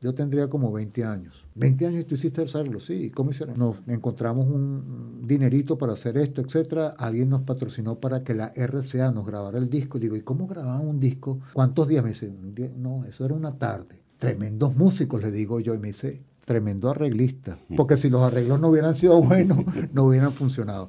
yo 0.00 0.14
tendría 0.14 0.48
como 0.48 0.72
20 0.72 1.04
años. 1.04 1.44
20 1.56 1.86
años 1.86 2.02
y 2.02 2.04
tú 2.04 2.14
hiciste 2.14 2.42
el 2.42 2.80
sí. 2.80 3.10
¿Cómo 3.10 3.30
hicieron? 3.30 3.58
Nos 3.58 3.78
encontramos 3.88 4.46
un 4.46 5.22
dinerito 5.26 5.76
para 5.76 5.94
hacer 5.94 6.16
esto, 6.16 6.42
etcétera. 6.42 6.94
Alguien 6.96 7.28
nos 7.28 7.42
patrocinó 7.42 7.98
para 7.98 8.22
que 8.22 8.34
la 8.34 8.52
RCA 8.54 9.10
nos 9.10 9.26
grabara 9.26 9.58
el 9.58 9.68
disco. 9.68 9.98
Y 9.98 10.02
digo, 10.02 10.14
¿y 10.14 10.20
cómo 10.20 10.46
grababan 10.46 10.86
un 10.86 11.00
disco? 11.00 11.40
¿Cuántos 11.54 11.88
días? 11.88 12.04
Me 12.04 12.10
dice, 12.10 12.32
no, 12.76 13.04
eso 13.04 13.24
era 13.24 13.34
una 13.34 13.58
tarde. 13.58 14.00
Tremendos 14.16 14.76
músicos, 14.76 15.20
le 15.20 15.32
digo 15.32 15.58
yo. 15.58 15.74
Y 15.74 15.78
me 15.80 15.88
dice, 15.88 16.22
tremendo 16.44 16.88
arreglista. 16.88 17.58
Porque 17.76 17.96
si 17.96 18.10
los 18.10 18.22
arreglos 18.22 18.60
no 18.60 18.68
hubieran 18.68 18.94
sido 18.94 19.20
buenos, 19.20 19.58
no 19.92 20.04
hubieran 20.04 20.32
funcionado. 20.32 20.88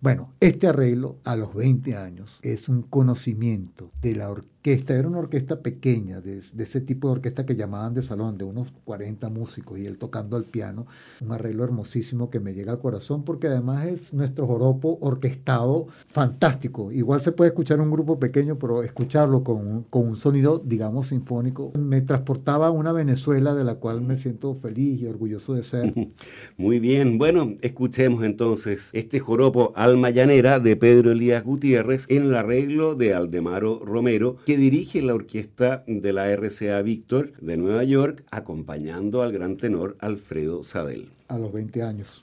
Bueno, 0.00 0.34
este 0.40 0.66
arreglo 0.66 1.16
a 1.24 1.36
los 1.36 1.54
20 1.54 1.96
años 1.96 2.38
es 2.42 2.68
un 2.68 2.82
conocimiento 2.82 3.90
de 4.02 4.14
la 4.14 4.30
orquesta 4.30 4.55
orquesta, 4.66 4.96
era 4.96 5.06
una 5.06 5.18
orquesta 5.18 5.62
pequeña, 5.62 6.20
de, 6.20 6.38
ese 6.38 6.80
tipo 6.80 7.06
de 7.06 7.12
orquesta 7.12 7.46
que 7.46 7.54
llamaban 7.54 7.94
de 7.94 8.02
salón, 8.02 8.36
de 8.36 8.44
unos 8.44 8.72
40 8.84 9.30
músicos, 9.30 9.78
y 9.78 9.86
él 9.86 9.96
tocando 9.96 10.36
al 10.36 10.42
piano, 10.42 10.86
un 11.20 11.30
arreglo 11.30 11.62
hermosísimo 11.62 12.30
que 12.30 12.40
me 12.40 12.52
llega 12.52 12.72
al 12.72 12.80
corazón, 12.80 13.22
porque 13.22 13.46
además 13.46 13.86
es 13.86 14.12
nuestro 14.12 14.46
joropo 14.48 14.98
orquestado 15.00 15.86
fantástico. 16.08 16.90
Igual 16.90 17.22
se 17.22 17.30
puede 17.30 17.50
escuchar 17.50 17.80
un 17.80 17.92
grupo 17.92 18.18
pequeño, 18.18 18.58
pero 18.58 18.82
escucharlo 18.82 19.44
con, 19.44 19.84
con 19.84 20.08
un 20.08 20.16
sonido, 20.16 20.60
digamos, 20.64 21.08
sinfónico, 21.08 21.70
me 21.78 22.00
transportaba 22.00 22.66
a 22.66 22.70
una 22.72 22.90
Venezuela 22.90 23.54
de 23.54 23.62
la 23.62 23.76
cual 23.76 24.00
me 24.00 24.16
siento 24.16 24.52
feliz 24.56 25.00
y 25.00 25.06
orgulloso 25.06 25.54
de 25.54 25.62
ser. 25.62 25.94
Muy 26.56 26.80
bien, 26.80 27.18
bueno, 27.18 27.54
escuchemos 27.60 28.24
entonces 28.24 28.90
este 28.94 29.20
joropo 29.20 29.72
Alma 29.76 30.10
Llanera 30.10 30.58
de 30.58 30.74
Pedro 30.74 31.12
Elías 31.12 31.44
Gutiérrez 31.44 32.06
en 32.08 32.24
el 32.24 32.34
arreglo 32.34 32.96
de 32.96 33.14
Aldemaro 33.14 33.80
Romero, 33.84 34.38
que 34.44 34.55
dirige 34.56 35.02
la 35.02 35.14
orquesta 35.14 35.84
de 35.86 36.12
la 36.12 36.30
RCA 36.34 36.82
Víctor 36.82 37.32
de 37.40 37.56
Nueva 37.56 37.84
York, 37.84 38.24
acompañando 38.30 39.22
al 39.22 39.32
gran 39.32 39.56
tenor 39.56 39.96
Alfredo 40.00 40.62
Sadel. 40.64 41.10
A 41.28 41.38
los 41.38 41.52
20 41.52 41.82
años. 41.82 42.22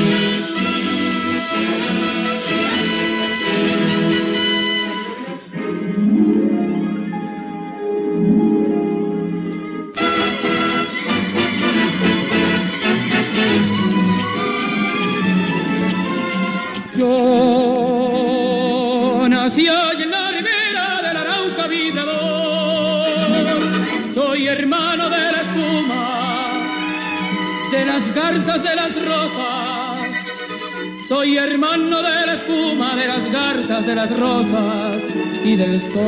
de 33.79 33.95
las 33.95 34.19
rosas 34.19 35.01
y 35.45 35.55
del 35.55 35.81
sol 35.81 36.01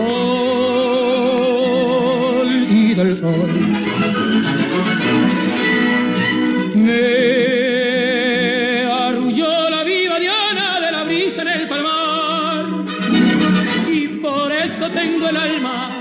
y 2.68 2.92
del 2.92 3.16
sol. 3.16 3.50
Me 6.74 7.22
arrulló 8.84 9.70
la 9.70 9.84
viva 9.84 10.18
diana 10.18 10.80
de 10.80 10.90
la 10.90 11.04
brisa 11.04 11.42
en 11.42 11.48
el 11.48 11.68
palmar 11.68 12.66
y 13.92 14.08
por 14.08 14.50
eso 14.50 14.90
tengo 14.90 15.28
el 15.28 15.36
alma 15.36 15.92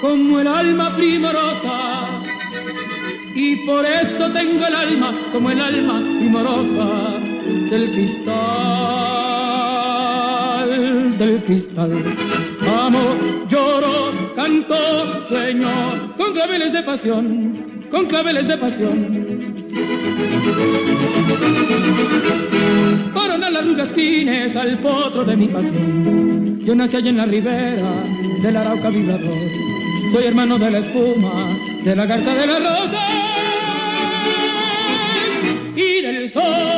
como 0.00 0.40
el 0.40 0.48
alma 0.48 0.96
primorosa 0.96 2.08
y 3.32 3.56
por 3.64 3.86
eso 3.86 4.28
tengo 4.32 4.66
el 4.66 4.74
alma 4.74 5.14
como 5.32 5.52
el 5.52 5.60
alma 5.60 6.00
primorosa 6.18 7.20
del 7.70 7.90
cristal, 7.92 8.39
del 11.26 11.42
cristal. 11.42 11.92
Amo, 12.66 13.14
lloro, 13.46 14.10
canto, 14.34 14.74
sueño, 15.28 15.68
con 16.16 16.32
claveles 16.32 16.72
de 16.72 16.82
pasión, 16.82 17.84
con 17.90 18.06
claveles 18.06 18.48
de 18.48 18.56
pasión. 18.56 18.96
Coronan 23.12 23.52
las 23.52 23.66
rugasquines 23.66 24.56
al 24.56 24.78
potro 24.78 25.24
de 25.24 25.36
mi 25.36 25.46
pasión. 25.48 26.60
Yo 26.64 26.74
nací 26.74 26.96
allí 26.96 27.10
en 27.10 27.18
la 27.18 27.26
ribera 27.26 27.92
del 28.42 28.56
Arauca 28.56 28.88
vibrador. 28.88 29.38
Soy 30.12 30.24
hermano 30.24 30.58
de 30.58 30.70
la 30.70 30.78
espuma, 30.78 31.32
de 31.84 31.96
la 31.96 32.06
garza 32.06 32.34
de 32.34 32.46
la 32.46 32.58
rosa 32.58 33.06
y 35.76 36.02
del 36.02 36.30
sol. 36.30 36.69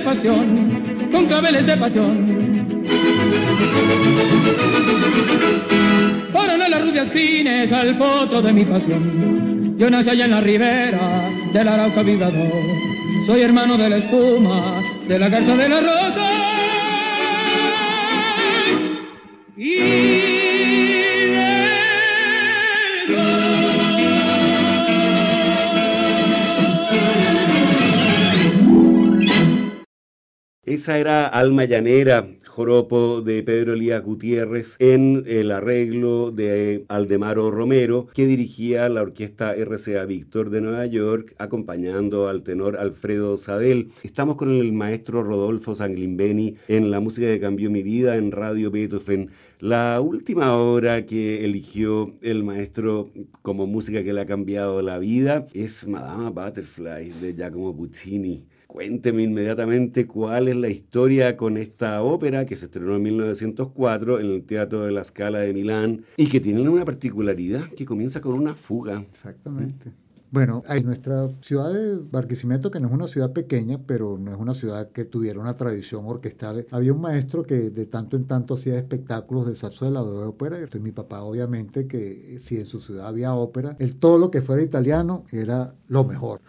Pasión, 0.00 1.08
con 1.10 1.26
claveles 1.26 1.66
de 1.66 1.76
pasión. 1.76 2.28
Fueron 6.32 6.62
a 6.62 6.68
las 6.68 6.82
rubias 6.82 7.10
fines 7.10 7.72
al 7.72 7.96
potro 7.96 8.42
de 8.42 8.52
mi 8.52 8.64
pasión. 8.64 9.76
Yo 9.76 9.90
nací 9.90 10.10
allá 10.10 10.24
en 10.24 10.30
la 10.32 10.40
ribera 10.40 11.30
del 11.52 11.68
Arauca 11.68 12.02
vibrador. 12.02 12.52
Soy 13.26 13.42
hermano 13.42 13.76
de 13.76 13.88
la 13.88 13.96
espuma, 13.96 14.82
de 15.06 15.18
la 15.18 15.28
garza 15.28 15.56
de 15.56 15.68
la 15.68 15.80
rosa. 15.80 16.48
Esa 30.68 30.98
era 30.98 31.26
Alma 31.26 31.64
Llanera, 31.64 32.28
joropo 32.44 33.22
de 33.22 33.42
Pedro 33.42 33.72
Elías 33.72 34.04
Gutiérrez 34.04 34.76
en 34.78 35.24
el 35.26 35.50
arreglo 35.50 36.30
de 36.30 36.84
Aldemaro 36.88 37.50
Romero, 37.50 38.08
que 38.12 38.26
dirigía 38.26 38.86
la 38.90 39.00
orquesta 39.00 39.54
RCA 39.54 40.04
Víctor 40.04 40.50
de 40.50 40.60
Nueva 40.60 40.84
York, 40.84 41.34
acompañando 41.38 42.28
al 42.28 42.42
tenor 42.42 42.76
Alfredo 42.76 43.38
Sadel. 43.38 43.88
Estamos 44.02 44.36
con 44.36 44.50
el 44.50 44.70
maestro 44.74 45.22
Rodolfo 45.22 45.74
Sanglimbeni 45.74 46.56
en 46.68 46.90
la 46.90 47.00
música 47.00 47.28
que 47.28 47.40
cambió 47.40 47.70
mi 47.70 47.82
vida 47.82 48.18
en 48.18 48.30
Radio 48.30 48.70
Beethoven. 48.70 49.30
La 49.60 50.02
última 50.02 50.54
obra 50.54 51.06
que 51.06 51.46
eligió 51.46 52.12
el 52.20 52.44
maestro 52.44 53.10
como 53.40 53.66
música 53.66 54.04
que 54.04 54.12
le 54.12 54.20
ha 54.20 54.26
cambiado 54.26 54.82
la 54.82 54.98
vida 54.98 55.46
es 55.54 55.88
Madama 55.88 56.28
Butterfly 56.28 57.08
de 57.22 57.32
Giacomo 57.32 57.74
Puccini. 57.74 58.44
Cuénteme 58.68 59.22
inmediatamente 59.22 60.06
cuál 60.06 60.46
es 60.46 60.54
la 60.54 60.68
historia 60.68 61.38
con 61.38 61.56
esta 61.56 62.02
ópera 62.02 62.44
que 62.44 62.54
se 62.54 62.66
estrenó 62.66 62.96
en 62.96 63.02
1904 63.02 64.20
en 64.20 64.26
el 64.26 64.44
Teatro 64.44 64.84
de 64.84 64.92
la 64.92 65.02
Scala 65.02 65.38
de 65.38 65.54
Milán 65.54 66.04
y 66.18 66.28
que 66.28 66.38
tiene 66.38 66.68
una 66.68 66.84
particularidad 66.84 67.66
que 67.70 67.86
comienza 67.86 68.20
con 68.20 68.34
una 68.34 68.54
fuga. 68.54 69.06
Exactamente. 69.10 69.90
Bueno, 70.30 70.62
en 70.68 70.84
nuestra 70.84 71.30
ciudad 71.40 71.72
de 71.72 71.96
Barquisimeto, 72.10 72.70
que 72.70 72.78
no 72.78 72.88
es 72.88 72.92
una 72.92 73.08
ciudad 73.08 73.32
pequeña, 73.32 73.80
pero 73.86 74.18
no 74.18 74.34
es 74.34 74.38
una 74.38 74.52
ciudad 74.52 74.90
que 74.90 75.06
tuviera 75.06 75.40
una 75.40 75.56
tradición 75.56 76.04
orquestal, 76.04 76.66
había 76.70 76.92
un 76.92 77.00
maestro 77.00 77.44
que 77.44 77.70
de 77.70 77.86
tanto 77.86 78.18
en 78.18 78.26
tanto 78.26 78.52
hacía 78.52 78.76
espectáculos 78.76 79.46
de 79.46 79.54
zarzuela 79.54 80.02
de 80.02 80.26
ópera. 80.26 80.56
Entonces 80.56 80.82
mi 80.82 80.92
papá, 80.92 81.22
obviamente, 81.22 81.86
que 81.86 82.38
si 82.38 82.58
en 82.58 82.66
su 82.66 82.82
ciudad 82.82 83.06
había 83.06 83.32
ópera, 83.32 83.76
el 83.78 83.96
todo 83.96 84.18
lo 84.18 84.30
que 84.30 84.42
fuera 84.42 84.62
italiano 84.62 85.24
era 85.32 85.74
lo 85.88 86.04
mejor. 86.04 86.42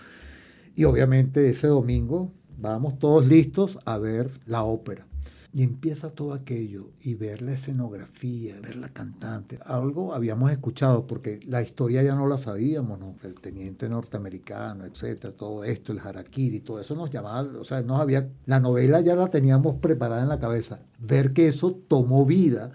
Y 0.76 0.86
obviamente 0.86 1.50
ese 1.50 1.68
domingo 1.68 2.34
vamos 2.58 3.00
todos 3.00 3.26
listos 3.26 3.80
a 3.86 3.98
ver 3.98 4.30
la 4.46 4.64
ópera. 4.64 5.06
Y 5.52 5.64
empieza 5.64 6.12
todo 6.12 6.34
aquello 6.34 6.92
y 7.02 7.16
ver 7.16 7.42
la 7.42 7.54
escenografía, 7.54 8.60
ver 8.62 8.76
la 8.76 8.90
cantante. 8.90 9.58
Algo 9.66 10.14
habíamos 10.14 10.52
escuchado 10.52 11.08
porque 11.08 11.40
la 11.48 11.64
historia 11.64 12.04
ya 12.04 12.14
no 12.14 12.28
la 12.28 12.38
sabíamos. 12.38 13.00
El 13.24 13.34
teniente 13.34 13.90
norteamericano, 13.90 14.86
etcétera, 14.86 15.34
todo 15.36 15.64
esto, 15.64 15.92
el 15.92 16.00
harakiri, 16.00 16.60
todo 16.60 16.80
eso 16.80 16.94
nos 16.96 17.10
llamaba, 17.10 17.50
o 17.60 17.64
sea, 17.64 17.82
nos 17.82 18.00
había, 18.00 18.30
la 18.46 18.60
novela 18.60 19.02
ya 19.02 19.16
la 19.16 19.30
teníamos 19.30 19.78
preparada 19.78 20.22
en 20.22 20.30
la 20.30 20.40
cabeza. 20.40 20.82
Ver 21.00 21.34
que 21.34 21.48
eso 21.48 21.72
tomó 21.72 22.28
vida 22.28 22.72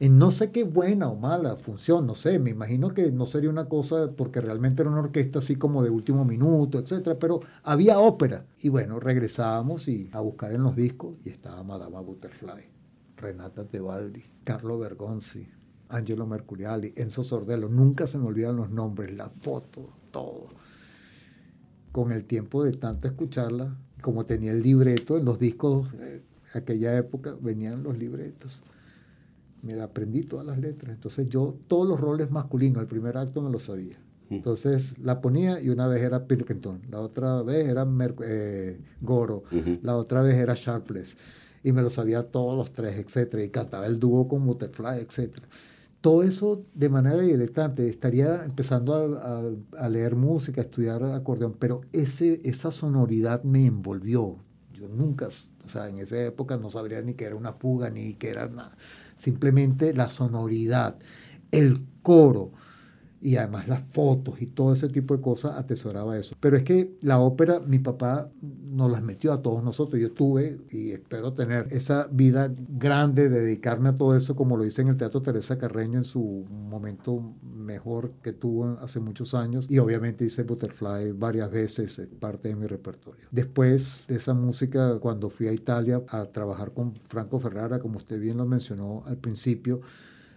en 0.00 0.18
no 0.18 0.30
sé 0.30 0.50
qué 0.50 0.64
buena 0.64 1.08
o 1.08 1.16
mala 1.16 1.56
función, 1.56 2.06
no 2.06 2.14
sé, 2.14 2.38
me 2.38 2.50
imagino 2.50 2.94
que 2.94 3.12
no 3.12 3.26
sería 3.26 3.50
una 3.50 3.68
cosa 3.68 4.10
porque 4.16 4.40
realmente 4.40 4.82
era 4.82 4.90
una 4.90 5.00
orquesta 5.00 5.38
así 5.38 5.56
como 5.56 5.82
de 5.82 5.90
último 5.90 6.24
minuto, 6.24 6.78
etcétera, 6.78 7.18
pero 7.18 7.40
había 7.62 7.98
ópera. 7.98 8.46
Y 8.62 8.68
bueno, 8.68 9.00
regresábamos 9.00 9.88
y 9.88 10.10
a 10.12 10.20
buscar 10.20 10.52
en 10.52 10.62
los 10.62 10.76
discos 10.76 11.16
y 11.24 11.30
estaba 11.30 11.62
Madama 11.62 12.00
Butterfly, 12.00 12.68
Renata 13.16 13.64
Tebaldi, 13.64 14.24
Carlo 14.44 14.78
Bergonzi, 14.78 15.48
Angelo 15.88 16.26
Mercuriali, 16.26 16.92
Enzo 16.96 17.22
Sordello, 17.22 17.68
nunca 17.68 18.06
se 18.06 18.18
me 18.18 18.26
olvidan 18.26 18.56
los 18.56 18.70
nombres, 18.70 19.14
la 19.14 19.28
foto, 19.28 19.90
todo. 20.10 20.48
Con 21.92 22.10
el 22.10 22.24
tiempo 22.24 22.64
de 22.64 22.72
tanto 22.72 23.06
escucharla, 23.06 23.76
como 24.00 24.26
tenía 24.26 24.50
el 24.50 24.62
libreto 24.62 25.16
en 25.16 25.24
los 25.24 25.38
discos, 25.38 25.88
eh, 25.94 26.22
aquella 26.52 26.96
época 26.96 27.36
venían 27.40 27.82
los 27.82 27.96
libretos. 27.96 28.60
Me 29.64 29.80
aprendí 29.80 30.22
todas 30.22 30.46
las 30.46 30.58
letras. 30.58 30.94
Entonces 30.94 31.28
yo 31.28 31.56
todos 31.66 31.88
los 31.88 32.00
roles 32.00 32.30
masculinos, 32.30 32.82
el 32.82 32.88
primer 32.88 33.16
acto 33.16 33.42
me 33.42 33.50
lo 33.50 33.58
sabía. 33.58 33.96
Mm. 34.28 34.34
Entonces 34.34 34.98
la 34.98 35.20
ponía 35.20 35.60
y 35.60 35.70
una 35.70 35.86
vez 35.86 36.02
era 36.02 36.26
Pilkington, 36.26 36.82
la 36.90 37.00
otra 37.00 37.42
vez 37.42 37.68
era 37.68 37.86
eh, 38.24 38.80
Goro, 39.00 39.44
la 39.82 39.96
otra 39.96 40.22
vez 40.22 40.34
era 40.36 40.54
Sharpless. 40.54 41.16
Y 41.62 41.72
me 41.72 41.82
lo 41.82 41.88
sabía 41.88 42.24
todos 42.24 42.56
los 42.56 42.72
tres, 42.72 42.96
etcétera. 42.98 43.42
Y 43.42 43.48
cantaba 43.48 43.86
el 43.86 43.98
dúo 43.98 44.28
con 44.28 44.44
Butterfly, 44.44 45.00
etcétera 45.00 45.48
todo 46.04 46.22
eso 46.22 46.66
de 46.74 46.90
manera 46.90 47.20
diletante. 47.20 47.88
Estaría 47.88 48.44
empezando 48.44 49.18
a, 49.74 49.88
leer 49.88 50.16
música, 50.16 50.60
a 50.60 50.64
estudiar 50.64 51.02
acordeón, 51.02 51.56
pero 51.58 51.80
ese, 51.94 52.40
esa 52.44 52.70
sonoridad 52.72 53.42
me 53.42 53.64
envolvió. 53.64 54.36
Yo 54.74 54.86
nunca, 54.86 55.28
o 55.28 55.68
sea, 55.70 55.88
en 55.88 55.96
esa 55.96 56.22
época 56.22 56.58
no 56.58 56.68
sabría 56.68 57.00
ni 57.00 57.14
que 57.14 57.24
era 57.24 57.36
una 57.36 57.54
fuga, 57.54 57.88
ni 57.88 58.12
que 58.16 58.28
era 58.28 58.46
nada. 58.48 58.76
Simplemente 59.16 59.94
la 59.94 60.10
sonoridad, 60.10 60.98
el 61.50 61.86
coro, 62.02 62.52
y 63.24 63.36
además 63.36 63.66
las 63.68 63.80
fotos 63.80 64.42
y 64.42 64.46
todo 64.46 64.74
ese 64.74 64.90
tipo 64.90 65.16
de 65.16 65.22
cosas 65.22 65.56
atesoraba 65.56 66.18
eso. 66.18 66.36
Pero 66.40 66.58
es 66.58 66.62
que 66.62 66.98
la 67.00 67.20
ópera, 67.20 67.58
mi 67.58 67.78
papá 67.78 68.30
nos 68.42 68.90
las 68.92 69.02
metió 69.02 69.32
a 69.32 69.40
todos 69.40 69.64
nosotros. 69.64 69.98
Yo 69.98 70.12
tuve 70.12 70.60
y 70.70 70.90
espero 70.90 71.32
tener 71.32 71.64
esa 71.70 72.06
vida 72.12 72.54
grande, 72.68 73.30
dedicarme 73.30 73.88
a 73.88 73.96
todo 73.96 74.14
eso, 74.14 74.36
como 74.36 74.58
lo 74.58 74.66
hice 74.66 74.82
en 74.82 74.88
el 74.88 74.98
Teatro 74.98 75.22
Teresa 75.22 75.56
Carreño 75.56 75.96
en 75.96 76.04
su 76.04 76.44
momento 76.50 77.34
mejor 77.42 78.12
que 78.22 78.32
tuvo 78.32 78.76
hace 78.82 79.00
muchos 79.00 79.32
años. 79.32 79.68
Y 79.70 79.78
obviamente 79.78 80.26
hice 80.26 80.42
Butterfly 80.42 81.12
varias 81.12 81.50
veces, 81.50 81.98
parte 82.20 82.48
de 82.48 82.56
mi 82.56 82.66
repertorio. 82.66 83.24
Después 83.30 84.04
de 84.06 84.16
esa 84.16 84.34
música, 84.34 84.98
cuando 85.00 85.30
fui 85.30 85.48
a 85.48 85.52
Italia 85.54 86.02
a 86.08 86.26
trabajar 86.26 86.74
con 86.74 86.94
Franco 87.08 87.38
Ferrara, 87.38 87.78
como 87.78 87.96
usted 87.96 88.20
bien 88.20 88.36
lo 88.36 88.44
mencionó 88.44 89.02
al 89.06 89.16
principio, 89.16 89.80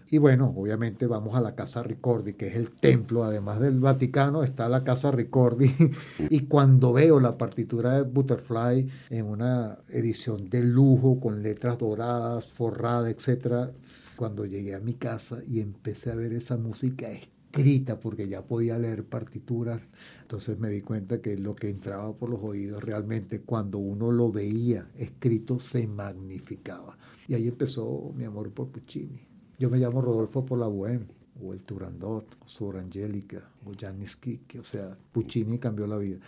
y 0.10 0.18
bueno, 0.20 0.54
obviamente 0.56 1.06
vamos 1.06 1.36
a 1.36 1.42
la 1.42 1.56
Casa 1.56 1.84
Ricordi, 1.84 2.34
que 2.34 2.48
es 2.48 2.56
el 2.56 2.72
templo, 2.72 3.26
además 3.26 3.60
del 3.60 3.80
Vaticano, 3.80 4.44
está 4.44 4.70
la 4.70 4.84
Casa 4.84 5.12
Ricordi. 5.12 5.70
y 6.30 6.42
cuando 6.42 6.94
veo 6.94 7.20
la 7.20 7.38
partitura 7.38 7.94
de 7.94 8.04
Butterfly 8.04 8.90
en 9.10 9.26
una 9.26 9.78
edición 9.90 10.50
de 10.50 10.64
lujo, 10.64 11.20
con 11.20 11.44
letras 11.44 11.78
doradas, 11.78 12.48
forrada, 12.48 13.10
etc., 13.10 13.72
cuando 14.16 14.46
llegué 14.46 14.76
a 14.76 14.80
mi 14.80 14.94
casa 14.94 15.40
y 15.48 15.60
empecé 15.60 16.12
a 16.12 16.16
ver 16.16 16.34
esa 16.34 16.58
música 16.58 17.10
escrita, 17.12 18.00
porque 18.00 18.28
ya 18.28 18.44
podía 18.46 18.80
leer 18.80 19.04
partituras, 19.04 19.82
entonces 20.22 20.58
me 20.58 20.70
di 20.70 20.82
cuenta 20.82 21.22
que 21.22 21.38
lo 21.38 21.56
que 21.56 21.70
entraba 21.70 22.14
por 22.14 22.30
los 22.30 22.40
oídos 22.42 22.84
realmente 22.84 23.42
cuando 23.42 23.78
uno 23.78 24.12
lo 24.12 24.32
veía 24.32 24.90
escrito 24.96 25.60
se 25.60 25.86
magnificaba. 25.86 26.98
Y 27.28 27.36
ahí 27.36 27.48
empezó 27.48 28.14
mi 28.16 28.24
amor 28.24 28.52
por 28.52 28.70
Puccini. 28.70 29.37
Yo 29.60 29.72
me 29.72 29.80
llamo 29.80 30.02
Rodolfo 30.02 30.46
por 30.46 30.60
la 30.60 30.68
Bohème, 30.68 31.08
o 31.42 31.54
el 31.54 31.64
Turandot, 31.64 32.38
o 32.44 32.48
Sor 32.48 32.78
Angélica, 32.78 33.50
o 33.66 33.74
Giannis 33.74 34.16
Kiki, 34.16 34.60
o 34.60 34.64
sea, 34.64 34.98
Puccini 35.12 35.58
cambió 35.58 35.88
la 35.88 35.98
vida. 35.98 36.20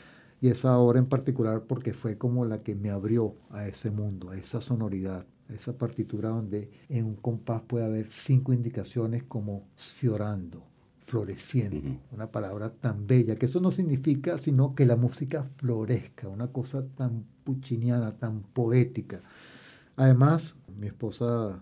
Y 0.41 0.47
esa 0.47 0.77
obra 0.77 0.99
en 0.99 1.05
particular 1.05 1.63
porque 1.63 1.93
fue 1.93 2.17
como 2.17 2.45
la 2.45 2.63
que 2.63 2.75
me 2.75 2.89
abrió 2.89 3.35
a 3.51 3.67
ese 3.67 3.91
mundo, 3.91 4.29
a 4.31 4.37
esa 4.37 4.61
sonoridad, 4.61 5.27
a 5.49 5.53
esa 5.53 5.77
partitura 5.77 6.29
donde 6.29 6.71
en 6.87 7.05
un 7.05 7.15
compás 7.15 7.61
puede 7.61 7.85
haber 7.85 8.07
cinco 8.07 8.53
indicaciones 8.53 9.23
como 9.23 9.67
sfiorando, 9.77 10.63
floreciendo, 11.05 11.99
una 12.11 12.31
palabra 12.31 12.71
tan 12.71 13.05
bella, 13.05 13.35
que 13.35 13.47
eso 13.47 13.59
no 13.59 13.69
significa 13.69 14.37
sino 14.37 14.73
que 14.73 14.85
la 14.85 14.95
música 14.95 15.43
florezca, 15.43 16.29
una 16.29 16.51
cosa 16.51 16.83
tan 16.95 17.25
pucciniana, 17.43 18.17
tan 18.17 18.41
poética. 18.41 19.21
Además, 19.97 20.55
mi 20.79 20.87
esposa 20.87 21.61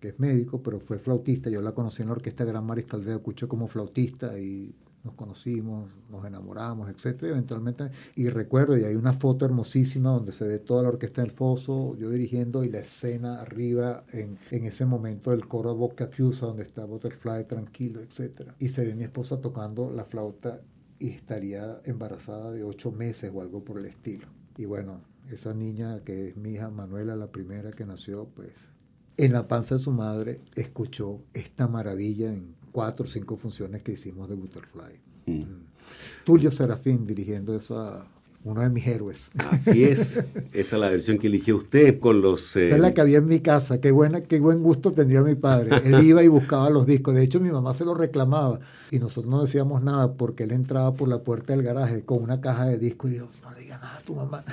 que 0.00 0.08
es 0.08 0.18
médico, 0.20 0.62
pero 0.62 0.80
fue 0.80 0.98
flautista. 0.98 1.50
Yo 1.50 1.62
la 1.62 1.72
conocí 1.72 2.02
en 2.02 2.08
la 2.08 2.14
Orquesta 2.14 2.44
Gran 2.44 2.64
Mariscal 2.64 3.04
de 3.04 3.14
Acucho 3.14 3.48
como 3.48 3.66
flautista 3.66 4.38
y 4.38 4.74
nos 5.04 5.14
conocimos, 5.14 5.90
nos 6.10 6.24
enamoramos, 6.24 6.90
etcétera, 6.90 7.32
eventualmente. 7.32 7.90
Y 8.14 8.28
recuerdo, 8.28 8.76
y 8.76 8.84
hay 8.84 8.94
una 8.94 9.12
foto 9.12 9.44
hermosísima 9.44 10.10
donde 10.10 10.32
se 10.32 10.46
ve 10.46 10.58
toda 10.58 10.82
la 10.82 10.88
orquesta 10.88 11.22
del 11.22 11.30
foso, 11.30 11.96
yo 11.96 12.10
dirigiendo, 12.10 12.64
y 12.64 12.68
la 12.68 12.80
escena 12.80 13.40
arriba 13.40 14.04
en, 14.12 14.38
en 14.50 14.64
ese 14.64 14.86
momento 14.86 15.30
del 15.30 15.46
coro 15.46 15.74
Boca 15.74 16.10
Chiusa, 16.10 16.46
donde 16.46 16.64
está 16.64 16.84
Butterfly 16.84 17.44
tranquilo, 17.46 18.00
etcétera. 18.00 18.54
Y 18.58 18.68
se 18.68 18.84
ve 18.84 18.94
mi 18.94 19.04
esposa 19.04 19.40
tocando 19.40 19.90
la 19.90 20.04
flauta 20.04 20.60
y 20.98 21.10
estaría 21.10 21.80
embarazada 21.84 22.50
de 22.50 22.64
ocho 22.64 22.90
meses 22.90 23.30
o 23.32 23.40
algo 23.40 23.64
por 23.64 23.78
el 23.78 23.86
estilo. 23.86 24.26
Y 24.56 24.64
bueno, 24.64 25.00
esa 25.30 25.54
niña 25.54 26.00
que 26.04 26.28
es 26.28 26.36
mi 26.36 26.54
hija 26.54 26.70
Manuela, 26.70 27.14
la 27.14 27.30
primera 27.30 27.70
que 27.70 27.86
nació, 27.86 28.26
pues 28.34 28.66
en 29.18 29.32
la 29.32 29.46
panza 29.46 29.74
de 29.74 29.80
su 29.80 29.90
madre 29.90 30.40
escuchó 30.54 31.20
esta 31.34 31.68
maravilla 31.68 32.32
en 32.32 32.54
cuatro 32.72 33.04
o 33.04 33.08
cinco 33.08 33.36
funciones 33.36 33.82
que 33.82 33.92
hicimos 33.92 34.28
de 34.28 34.36
Butterfly. 34.36 35.00
Mm. 35.26 35.32
Mm. 35.32 35.66
Tulio 36.24 36.50
Serafín 36.50 37.06
dirigiendo 37.06 37.56
esa 37.56 38.06
uno 38.44 38.62
de 38.62 38.70
mis 38.70 38.86
héroes. 38.86 39.30
Así 39.36 39.84
es, 39.84 40.16
esa 40.16 40.76
es 40.76 40.80
la 40.80 40.88
versión 40.88 41.18
que 41.18 41.26
eligió 41.26 41.56
usted 41.56 41.98
con 41.98 42.22
los... 42.22 42.56
Esa 42.56 42.76
es 42.76 42.80
la 42.80 42.88
eh, 42.88 42.94
que 42.94 43.00
había 43.00 43.18
en 43.18 43.26
mi 43.26 43.40
casa, 43.40 43.80
qué, 43.80 43.90
buena, 43.90 44.22
qué 44.22 44.38
buen 44.38 44.62
gusto 44.62 44.92
tendría 44.92 45.22
mi 45.22 45.34
padre. 45.34 45.82
Él 45.84 46.02
iba 46.04 46.22
y 46.22 46.28
buscaba 46.28 46.70
los 46.70 46.86
discos, 46.86 47.14
de 47.14 47.24
hecho 47.24 47.40
mi 47.40 47.50
mamá 47.50 47.74
se 47.74 47.84
los 47.84 47.98
reclamaba 47.98 48.60
y 48.90 49.00
nosotros 49.00 49.30
no 49.30 49.42
decíamos 49.42 49.82
nada 49.82 50.14
porque 50.14 50.44
él 50.44 50.52
entraba 50.52 50.94
por 50.94 51.08
la 51.08 51.18
puerta 51.18 51.52
del 51.52 51.64
garaje 51.64 52.04
con 52.04 52.22
una 52.22 52.40
caja 52.40 52.66
de 52.66 52.78
discos 52.78 53.10
y 53.10 53.16
yo, 53.16 53.28
tu 54.04 54.14
mamá. 54.14 54.44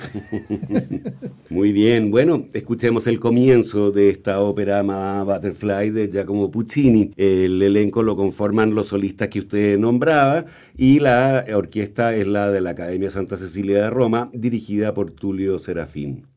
Muy 1.50 1.72
bien, 1.72 2.10
bueno, 2.10 2.46
escuchemos 2.52 3.06
el 3.06 3.20
comienzo 3.20 3.90
de 3.90 4.10
esta 4.10 4.40
ópera 4.40 4.78
llamada 4.78 5.24
Butterfly 5.24 5.90
de 5.90 6.08
Giacomo 6.08 6.50
Puccini. 6.50 7.12
El 7.16 7.62
elenco 7.62 8.02
lo 8.02 8.16
conforman 8.16 8.74
los 8.74 8.88
solistas 8.88 9.28
que 9.28 9.40
usted 9.40 9.78
nombraba 9.78 10.46
y 10.76 11.00
la 11.00 11.44
orquesta 11.54 12.14
es 12.14 12.26
la 12.26 12.50
de 12.50 12.60
la 12.60 12.70
Academia 12.70 13.10
Santa 13.10 13.36
Cecilia 13.36 13.82
de 13.82 13.90
Roma, 13.90 14.30
dirigida 14.32 14.92
por 14.94 15.10
Tulio 15.12 15.58
Serafín. 15.58 16.35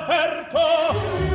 aperto. 0.00 1.29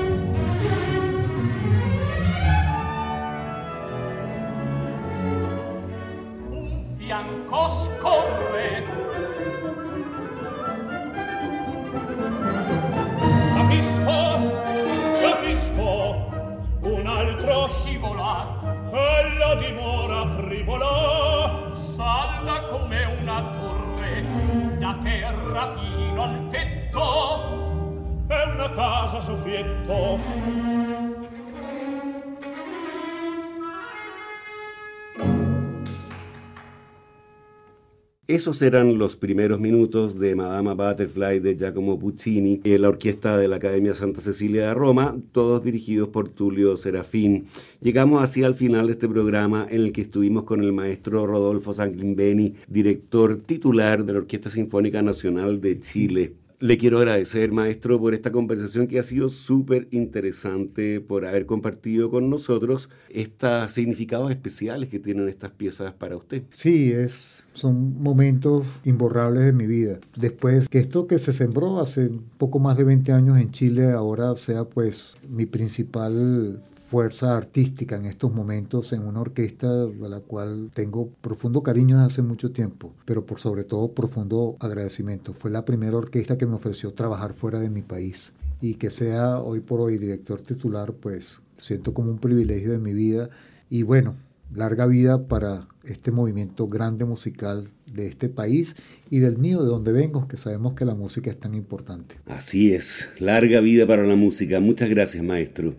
Esos 38.28 38.64
eran 38.64 38.98
los 38.98 39.16
primeros 39.16 39.60
minutos 39.60 40.18
de 40.20 40.34
Madama 40.36 40.74
Butterfly 40.74 41.40
de 41.40 41.56
Giacomo 41.56 42.00
Puccini 42.00 42.60
y 42.64 42.78
la 42.80 42.90
orquesta 42.90 43.38
de 43.38 43.48
la 43.48 43.58
Academia 43.58 43.94
Santa 43.94 44.22
Cecilia 44.22 44.70
de 44.70 44.74
Roma, 44.74 45.16
todos 45.32 45.64
dirigidos 45.64 46.10
por 46.10 46.30
Tulio 46.30 46.76
Serafín. 46.76 47.46
Llegamos 47.82 48.24
así 48.24 48.44
al 48.44 48.56
final 48.56 48.88
de 48.88 48.94
este 48.94 49.08
programa 49.08 49.68
en 49.70 49.84
el 49.84 49.92
que 49.92 50.02
estuvimos 50.02 50.44
con 50.46 50.64
el 50.64 50.74
maestro 50.74 51.28
Rodolfo 51.28 51.76
Sanglimbeni, 51.76 52.56
director 52.68 53.38
titular 53.38 54.04
de 54.04 54.14
la 54.14 54.20
Orquesta 54.20 54.50
Sinfónica 54.50 55.04
Nacional 55.04 55.62
de 55.62 55.80
Chile. 55.80 56.45
Le 56.60 56.78
quiero 56.78 57.00
agradecer, 57.00 57.52
maestro, 57.52 58.00
por 58.00 58.14
esta 58.14 58.32
conversación 58.32 58.88
que 58.88 59.00
ha 59.00 59.04
sido 59.04 59.30
súper 59.30 59.88
interesante, 59.92 61.02
por 61.02 61.26
haber 61.26 61.46
compartido 61.46 62.10
con 62.10 62.30
nosotros 62.30 62.90
estos 63.10 63.72
significados 63.72 64.32
especiales 64.32 64.90
que 64.90 65.00
tienen 65.00 65.28
estas 65.28 65.52
piezas 65.52 65.94
para 65.94 66.16
usted. 66.16 66.44
Sí, 66.52 66.92
es 66.92 67.44
son 67.56 68.02
momentos 68.02 68.66
imborrables 68.84 69.46
de 69.46 69.54
mi 69.54 69.66
vida. 69.66 70.00
Después 70.16 70.70
que 70.70 70.80
esto 70.80 71.08
que 71.08 71.20
se 71.20 71.34
sembró 71.34 71.80
hace 71.80 72.12
poco 72.38 72.60
más 72.60 72.78
de 72.78 72.84
20 72.84 73.12
años 73.14 73.40
en 73.40 73.52
Chile 73.52 73.92
ahora 73.92 74.36
sea 74.36 74.66
pues 74.66 75.14
mi 75.30 75.46
principal 75.46 76.62
fuerza 76.96 77.36
artística 77.36 77.98
en 77.98 78.06
estos 78.06 78.34
momentos 78.34 78.94
en 78.94 79.02
una 79.02 79.20
orquesta 79.20 79.68
a 79.84 80.08
la 80.08 80.22
cual 80.22 80.72
tengo 80.74 81.10
profundo 81.20 81.62
cariño 81.62 81.98
desde 81.98 82.08
hace 82.08 82.22
mucho 82.22 82.54
tiempo, 82.54 82.94
pero 83.04 83.26
por 83.26 83.42
sobre 83.42 83.66
todo 83.66 83.92
profundo 83.92 84.56
agradecimiento. 84.62 85.34
Fue 85.34 85.52
la 85.52 85.66
primera 85.66 85.98
orquesta 85.98 86.38
que 86.38 86.46
me 86.46 86.56
ofreció 86.56 86.94
trabajar 86.94 87.34
fuera 87.34 87.60
de 87.60 87.70
mi 87.70 87.82
país 87.82 88.32
y 88.62 88.76
que 88.76 88.90
sea 88.90 89.42
hoy 89.42 89.60
por 89.60 89.82
hoy 89.82 89.98
director 89.98 90.40
titular, 90.40 90.94
pues 90.94 91.42
siento 91.58 91.94
como 91.94 92.12
un 92.12 92.18
privilegio 92.18 92.72
de 92.72 92.80
mi 92.80 92.94
vida 92.94 93.30
y 93.70 93.84
bueno, 93.84 94.16
larga 94.54 94.86
vida 94.86 95.28
para 95.28 95.68
este 95.84 96.14
movimiento 96.14 96.70
grande 96.70 97.04
musical 97.04 97.72
de 97.94 98.08
este 98.08 98.30
país 98.30 98.78
y 99.10 99.20
del 99.20 99.38
mío, 99.38 99.64
de 99.64 99.68
donde 99.68 99.92
vengo, 99.92 100.30
que 100.30 100.38
sabemos 100.38 100.76
que 100.76 100.86
la 100.86 100.96
música 100.96 101.30
es 101.30 101.38
tan 101.38 101.56
importante. 101.56 102.16
Así 102.26 102.74
es, 102.74 103.10
larga 103.20 103.60
vida 103.60 103.86
para 103.86 104.04
la 104.04 104.16
música. 104.16 104.62
Muchas 104.62 104.90
gracias, 104.90 105.22
maestro. 105.26 105.76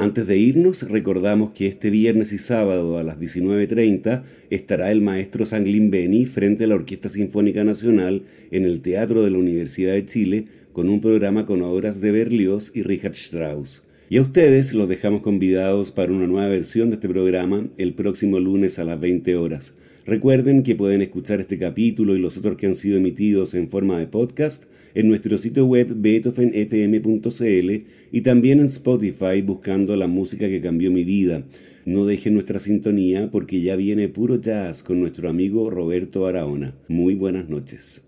Antes 0.00 0.28
de 0.28 0.38
irnos, 0.38 0.88
recordamos 0.88 1.52
que 1.52 1.66
este 1.66 1.90
viernes 1.90 2.32
y 2.32 2.38
sábado 2.38 2.98
a 2.98 3.02
las 3.02 3.18
19.30 3.18 4.22
estará 4.48 4.92
el 4.92 5.00
maestro 5.00 5.44
Sanglin 5.44 5.90
Beni 5.90 6.24
frente 6.24 6.62
a 6.62 6.66
la 6.68 6.76
Orquesta 6.76 7.08
Sinfónica 7.08 7.64
Nacional 7.64 8.22
en 8.52 8.64
el 8.64 8.80
Teatro 8.80 9.24
de 9.24 9.32
la 9.32 9.38
Universidad 9.38 9.94
de 9.94 10.06
Chile 10.06 10.44
con 10.72 10.88
un 10.88 11.00
programa 11.00 11.46
con 11.46 11.62
obras 11.62 12.00
de 12.00 12.12
Berlioz 12.12 12.70
y 12.76 12.84
Richard 12.84 13.14
Strauss. 13.14 13.82
Y 14.08 14.18
a 14.18 14.22
ustedes 14.22 14.72
los 14.72 14.88
dejamos 14.88 15.20
convidados 15.20 15.90
para 15.90 16.12
una 16.12 16.28
nueva 16.28 16.46
versión 16.46 16.90
de 16.90 16.94
este 16.94 17.08
programa 17.08 17.66
el 17.76 17.94
próximo 17.94 18.38
lunes 18.38 18.78
a 18.78 18.84
las 18.84 19.00
20 19.00 19.34
horas. 19.34 19.74
Recuerden 20.06 20.62
que 20.62 20.76
pueden 20.76 21.02
escuchar 21.02 21.40
este 21.40 21.58
capítulo 21.58 22.14
y 22.14 22.20
los 22.20 22.38
otros 22.38 22.56
que 22.56 22.66
han 22.66 22.76
sido 22.76 22.96
emitidos 22.96 23.52
en 23.54 23.68
forma 23.68 23.98
de 23.98 24.06
podcast 24.06 24.64
en 24.98 25.06
nuestro 25.06 25.38
sitio 25.38 25.64
web 25.64 25.94
beethovenfm.cl 25.94 27.70
y 28.10 28.20
también 28.22 28.58
en 28.58 28.66
Spotify 28.66 29.42
buscando 29.42 29.94
la 29.94 30.08
música 30.08 30.48
que 30.48 30.60
cambió 30.60 30.90
mi 30.90 31.04
vida. 31.04 31.44
No 31.84 32.04
dejen 32.04 32.34
nuestra 32.34 32.58
sintonía 32.58 33.30
porque 33.30 33.60
ya 33.60 33.76
viene 33.76 34.08
puro 34.08 34.40
jazz 34.40 34.82
con 34.82 34.98
nuestro 34.98 35.30
amigo 35.30 35.70
Roberto 35.70 36.26
Araona. 36.26 36.74
Muy 36.88 37.14
buenas 37.14 37.48
noches. 37.48 38.04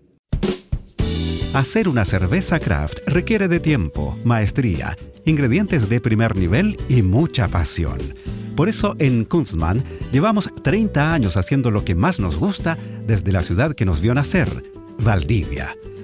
Hacer 1.53 1.87
una 1.87 2.03
cerveza 2.03 2.59
craft 2.59 2.99
requiere 3.07 3.47
de 3.47 3.61
tiempo, 3.61 4.17
maestría, 4.25 4.97
ingredientes 5.23 5.87
de 5.87 6.01
primer 6.01 6.35
nivel 6.35 6.75
y 6.89 7.03
mucha 7.03 7.47
pasión. 7.47 7.99
Por 8.57 8.67
eso 8.67 8.97
en 8.99 9.23
Kunstmann 9.23 9.81
llevamos 10.11 10.49
30 10.61 11.13
años 11.13 11.37
haciendo 11.37 11.71
lo 11.71 11.85
que 11.85 11.95
más 11.95 12.19
nos 12.19 12.35
gusta 12.35 12.77
desde 13.07 13.31
la 13.31 13.43
ciudad 13.43 13.75
que 13.75 13.85
nos 13.85 14.01
vio 14.01 14.13
nacer, 14.13 14.49
Valdivia. 15.01 15.73